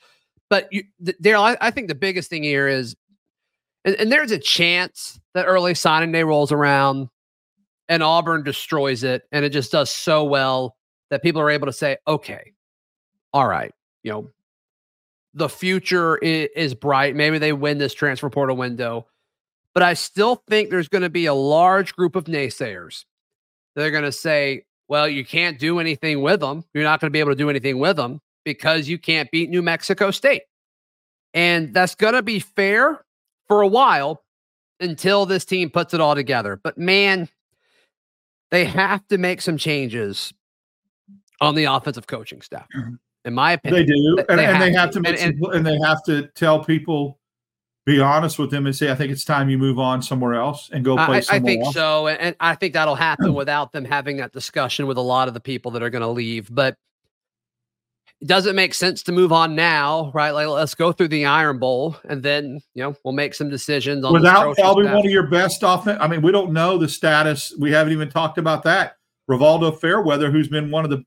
But 0.49 0.67
you, 0.71 0.83
Darrell, 1.21 1.43
I, 1.43 1.57
I, 1.61 1.71
think 1.71 1.87
the 1.87 1.95
biggest 1.95 2.29
thing 2.29 2.41
here 2.41 2.67
is, 2.67 2.95
and, 3.85 3.95
and 3.95 4.11
there's 4.11 4.31
a 4.31 4.39
chance 4.39 5.19
that 5.35 5.45
early 5.45 5.75
signing 5.75 6.11
day 6.11 6.23
rolls 6.23 6.51
around, 6.51 7.09
and 7.87 8.01
Auburn 8.01 8.43
destroys 8.43 9.03
it, 9.03 9.23
and 9.31 9.45
it 9.45 9.49
just 9.49 9.71
does 9.71 9.91
so 9.91 10.23
well 10.23 10.75
that 11.09 11.23
people 11.23 11.41
are 11.41 11.49
able 11.49 11.67
to 11.67 11.73
say, 11.73 11.97
okay, 12.07 12.53
all 13.33 13.47
right, 13.47 13.73
you 14.03 14.11
know, 14.11 14.29
the 15.33 15.49
future 15.49 16.17
is, 16.17 16.49
is 16.55 16.73
bright. 16.73 17.15
Maybe 17.15 17.37
they 17.37 17.53
win 17.53 17.77
this 17.77 17.93
transfer 17.93 18.29
portal 18.29 18.55
window. 18.55 19.07
But 19.73 19.83
I 19.83 19.93
still 19.93 20.43
think 20.49 20.69
there's 20.69 20.87
going 20.87 21.03
to 21.03 21.09
be 21.09 21.27
a 21.27 21.33
large 21.33 21.95
group 21.95 22.15
of 22.15 22.25
naysayers. 22.25 23.05
They're 23.75 23.91
going 23.91 24.03
to 24.03 24.11
say, 24.11 24.65
well, 24.87 25.07
you 25.07 25.23
can't 25.23 25.59
do 25.59 25.79
anything 25.79 26.21
with 26.21 26.39
them. 26.39 26.65
You're 26.73 26.83
not 26.83 26.99
going 26.99 27.09
to 27.09 27.13
be 27.13 27.19
able 27.19 27.31
to 27.31 27.37
do 27.37 27.49
anything 27.49 27.77
with 27.77 27.95
them 27.95 28.19
because 28.43 28.89
you 28.89 28.97
can't 28.97 29.29
beat 29.29 29.49
New 29.49 29.61
Mexico 29.61 30.09
State. 30.09 30.41
And 31.33 31.73
that's 31.73 31.93
going 31.93 32.15
to 32.15 32.23
be 32.23 32.39
fair 32.39 33.05
for 33.47 33.61
a 33.61 33.67
while 33.67 34.23
until 34.79 35.27
this 35.27 35.45
team 35.45 35.69
puts 35.69 35.93
it 35.93 36.01
all 36.01 36.15
together. 36.15 36.59
But 36.61 36.77
man, 36.77 37.29
they 38.49 38.65
have 38.65 39.07
to 39.09 39.19
make 39.19 39.41
some 39.41 39.57
changes 39.57 40.33
on 41.41 41.55
the 41.55 41.65
offensive 41.65 42.07
coaching 42.07 42.41
staff. 42.41 42.67
Mm-hmm 42.75 42.95
in 43.25 43.33
my 43.33 43.53
opinion. 43.53 43.85
They 43.85 43.93
do, 43.93 44.17
and 44.29 44.39
they, 44.39 44.45
and 44.45 44.57
have, 44.57 44.65
they 44.65 44.73
have 44.73 44.91
to, 44.91 44.99
make 45.01 45.21
and, 45.21 45.39
some, 45.41 45.51
and, 45.53 45.65
they 45.65 45.77
have 45.83 46.03
to 46.03 46.27
tell 46.35 46.63
people, 46.63 47.19
be 47.85 47.99
honest 47.99 48.39
with 48.39 48.51
them, 48.51 48.65
and 48.65 48.75
say, 48.75 48.91
"I 48.91 48.95
think 48.95 49.11
it's 49.11 49.23
time 49.23 49.49
you 49.49 49.57
move 49.57 49.79
on 49.79 50.01
somewhere 50.01 50.35
else 50.35 50.69
and 50.71 50.83
go 50.83 50.95
play." 50.95 51.21
I, 51.29 51.37
I 51.37 51.39
think 51.39 51.65
else. 51.65 51.73
so, 51.73 52.07
and 52.07 52.35
I 52.39 52.55
think 52.55 52.73
that'll 52.73 52.95
happen 52.95 53.33
without 53.33 53.71
them 53.71 53.85
having 53.85 54.17
that 54.17 54.31
discussion 54.31 54.87
with 54.87 54.97
a 54.97 55.01
lot 55.01 55.27
of 55.27 55.33
the 55.33 55.39
people 55.39 55.71
that 55.71 55.83
are 55.83 55.89
going 55.89 56.01
to 56.01 56.07
leave. 56.07 56.53
But 56.53 56.75
it 58.21 58.27
doesn't 58.27 58.55
make 58.55 58.73
sense 58.73 59.03
to 59.03 59.11
move 59.11 59.31
on 59.31 59.55
now, 59.55 60.11
right? 60.13 60.31
Like, 60.31 60.47
let's 60.47 60.75
go 60.75 60.91
through 60.91 61.07
the 61.09 61.25
Iron 61.25 61.59
Bowl, 61.59 61.97
and 62.07 62.21
then 62.21 62.59
you 62.73 62.83
know 62.83 62.95
we'll 63.03 63.13
make 63.13 63.33
some 63.33 63.49
decisions 63.49 64.05
on 64.05 64.13
without 64.13 64.55
probably 64.55 64.85
staff. 64.85 64.95
one 64.95 65.05
of 65.05 65.11
your 65.11 65.27
best 65.27 65.59
offense. 65.63 65.97
I 66.01 66.07
mean, 66.07 66.21
we 66.21 66.31
don't 66.31 66.53
know 66.53 66.77
the 66.77 66.89
status. 66.89 67.53
We 67.57 67.71
haven't 67.71 67.93
even 67.93 68.09
talked 68.09 68.37
about 68.37 68.63
that. 68.63 68.95
Rivaldo 69.29 69.79
Fairweather, 69.79 70.31
who's 70.31 70.47
been 70.47 70.71
one 70.71 70.85
of 70.85 70.89
the 70.89 71.03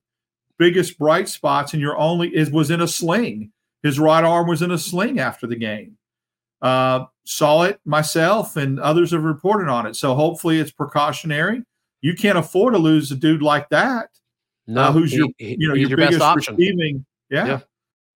biggest 0.62 0.96
bright 0.96 1.28
spots, 1.28 1.72
and 1.72 1.82
your 1.82 1.98
only 1.98 2.28
is 2.28 2.48
was 2.48 2.70
in 2.70 2.80
a 2.80 2.86
sling. 2.86 3.50
His 3.82 3.98
right 3.98 4.22
arm 4.22 4.46
was 4.46 4.62
in 4.62 4.70
a 4.70 4.78
sling 4.78 5.18
after 5.18 5.48
the 5.48 5.56
game. 5.56 5.98
Uh, 6.60 7.06
saw 7.24 7.64
it 7.64 7.80
myself, 7.84 8.56
and 8.56 8.78
others 8.78 9.10
have 9.10 9.24
reported 9.24 9.68
on 9.68 9.86
it. 9.86 9.96
So 9.96 10.14
hopefully, 10.14 10.60
it's 10.60 10.70
precautionary. 10.70 11.64
You 12.00 12.14
can't 12.14 12.38
afford 12.38 12.74
to 12.74 12.78
lose 12.78 13.10
a 13.10 13.16
dude 13.16 13.42
like 13.42 13.68
that. 13.70 14.04
Uh, 14.04 14.72
no, 14.72 14.82
uh, 14.82 14.92
who's 14.92 15.10
he, 15.10 15.16
your 15.16 15.28
you 15.38 15.68
know 15.68 15.74
your, 15.74 15.88
your, 15.88 15.98
biggest 15.98 16.20
option. 16.20 16.54
receiving? 16.54 17.04
Yeah. 17.28 17.46
yeah. 17.46 17.60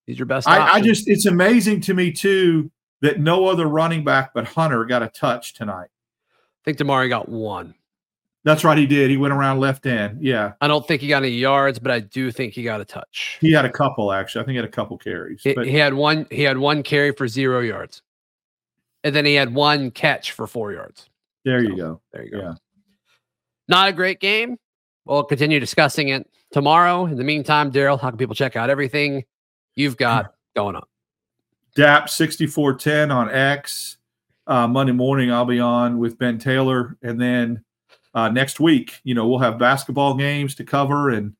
he's 0.06 0.18
your 0.18 0.26
best. 0.26 0.46
I, 0.46 0.74
I 0.74 0.80
just 0.80 1.08
it's 1.08 1.26
amazing 1.26 1.80
to 1.82 1.94
me 1.94 2.12
too 2.12 2.70
that 3.02 3.18
no 3.18 3.46
other 3.46 3.66
running 3.66 4.04
back 4.04 4.32
but 4.34 4.46
Hunter 4.46 4.84
got 4.84 5.02
a 5.02 5.08
touch 5.08 5.54
tonight. 5.54 5.88
I 6.30 6.62
think 6.64 6.78
Damari 6.78 7.08
got 7.08 7.28
one. 7.28 7.74
That's 8.46 8.62
right, 8.62 8.78
he 8.78 8.86
did. 8.86 9.10
He 9.10 9.16
went 9.16 9.34
around 9.34 9.58
left 9.58 9.86
end. 9.86 10.22
Yeah. 10.22 10.52
I 10.60 10.68
don't 10.68 10.86
think 10.86 11.02
he 11.02 11.08
got 11.08 11.24
any 11.24 11.32
yards, 11.32 11.80
but 11.80 11.90
I 11.90 11.98
do 11.98 12.30
think 12.30 12.52
he 12.52 12.62
got 12.62 12.80
a 12.80 12.84
touch. 12.84 13.38
He 13.40 13.50
had 13.50 13.64
a 13.64 13.70
couple 13.70 14.12
actually. 14.12 14.42
I 14.42 14.44
think 14.44 14.52
he 14.52 14.56
had 14.58 14.64
a 14.64 14.68
couple 14.68 14.96
carries. 14.96 15.42
He, 15.42 15.52
he 15.64 15.74
had 15.74 15.94
one. 15.94 16.28
He 16.30 16.44
had 16.44 16.56
one 16.56 16.84
carry 16.84 17.10
for 17.10 17.26
zero 17.26 17.58
yards, 17.58 18.02
and 19.02 19.16
then 19.16 19.24
he 19.24 19.34
had 19.34 19.52
one 19.52 19.90
catch 19.90 20.30
for 20.30 20.46
four 20.46 20.72
yards. 20.72 21.10
There 21.44 21.60
so, 21.60 21.68
you 21.68 21.76
go. 21.76 22.00
There 22.12 22.24
you 22.24 22.30
go. 22.30 22.38
Yeah. 22.38 22.54
Not 23.66 23.88
a 23.88 23.92
great 23.92 24.20
game. 24.20 24.58
We'll 25.06 25.24
continue 25.24 25.58
discussing 25.58 26.10
it 26.10 26.30
tomorrow. 26.52 27.06
In 27.06 27.16
the 27.16 27.24
meantime, 27.24 27.70
Darrell, 27.70 27.98
how 27.98 28.10
can 28.10 28.16
people 28.16 28.36
check 28.36 28.54
out 28.54 28.70
everything 28.70 29.24
you've 29.74 29.96
got 29.96 30.34
going 30.54 30.76
on? 30.76 30.86
DAP 31.74 32.08
sixty 32.08 32.46
four 32.46 32.74
ten 32.74 33.10
on 33.10 33.28
X. 33.28 33.98
Uh, 34.46 34.68
Monday 34.68 34.92
morning, 34.92 35.32
I'll 35.32 35.44
be 35.44 35.58
on 35.58 35.98
with 35.98 36.16
Ben 36.16 36.38
Taylor, 36.38 36.96
and 37.02 37.20
then 37.20 37.64
uh, 38.16 38.30
next 38.30 38.58
week, 38.58 38.98
you 39.04 39.14
know, 39.14 39.28
we'll 39.28 39.38
have 39.38 39.58
basketball 39.58 40.14
games 40.14 40.54
to 40.54 40.64
cover 40.64 41.10
and 41.10 41.34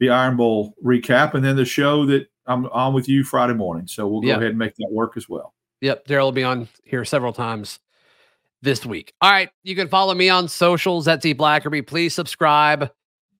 the 0.00 0.10
Iron 0.10 0.36
Bowl 0.36 0.74
recap, 0.84 1.34
and 1.34 1.44
then 1.44 1.54
the 1.54 1.64
show 1.64 2.04
that 2.06 2.26
I'm 2.46 2.66
on 2.66 2.92
with 2.92 3.08
you 3.08 3.22
Friday 3.22 3.54
morning. 3.54 3.86
So 3.86 4.08
we'll 4.08 4.20
go 4.20 4.26
yep. 4.26 4.38
ahead 4.38 4.50
and 4.50 4.58
make 4.58 4.74
that 4.76 4.88
work 4.90 5.16
as 5.16 5.28
well. 5.28 5.54
Yep, 5.80 6.06
Darrell 6.06 6.26
will 6.26 6.32
be 6.32 6.42
on 6.42 6.68
here 6.84 7.04
several 7.04 7.32
times 7.32 7.78
this 8.62 8.84
week. 8.84 9.12
All 9.20 9.30
right, 9.30 9.48
you 9.62 9.76
can 9.76 9.86
follow 9.86 10.12
me 10.12 10.28
on 10.28 10.48
socials 10.48 11.06
at 11.06 11.22
Z 11.22 11.36
Blackerby. 11.36 11.86
Please 11.86 12.14
subscribe 12.14 12.90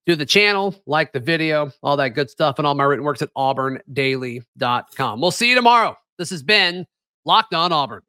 to 0.05 0.15
the 0.15 0.25
channel, 0.25 0.73
like 0.85 1.11
the 1.11 1.19
video, 1.19 1.73
all 1.83 1.97
that 1.97 2.09
good 2.09 2.29
stuff, 2.29 2.59
and 2.59 2.67
all 2.67 2.75
my 2.75 2.85
written 2.85 3.03
works 3.03 3.21
at 3.21 3.33
auburndaily.com. 3.35 5.21
We'll 5.21 5.31
see 5.31 5.49
you 5.49 5.55
tomorrow. 5.55 5.97
This 6.17 6.29
has 6.29 6.43
been 6.43 6.85
Locked 7.25 7.53
On 7.53 7.73
Auburn. 7.73 8.03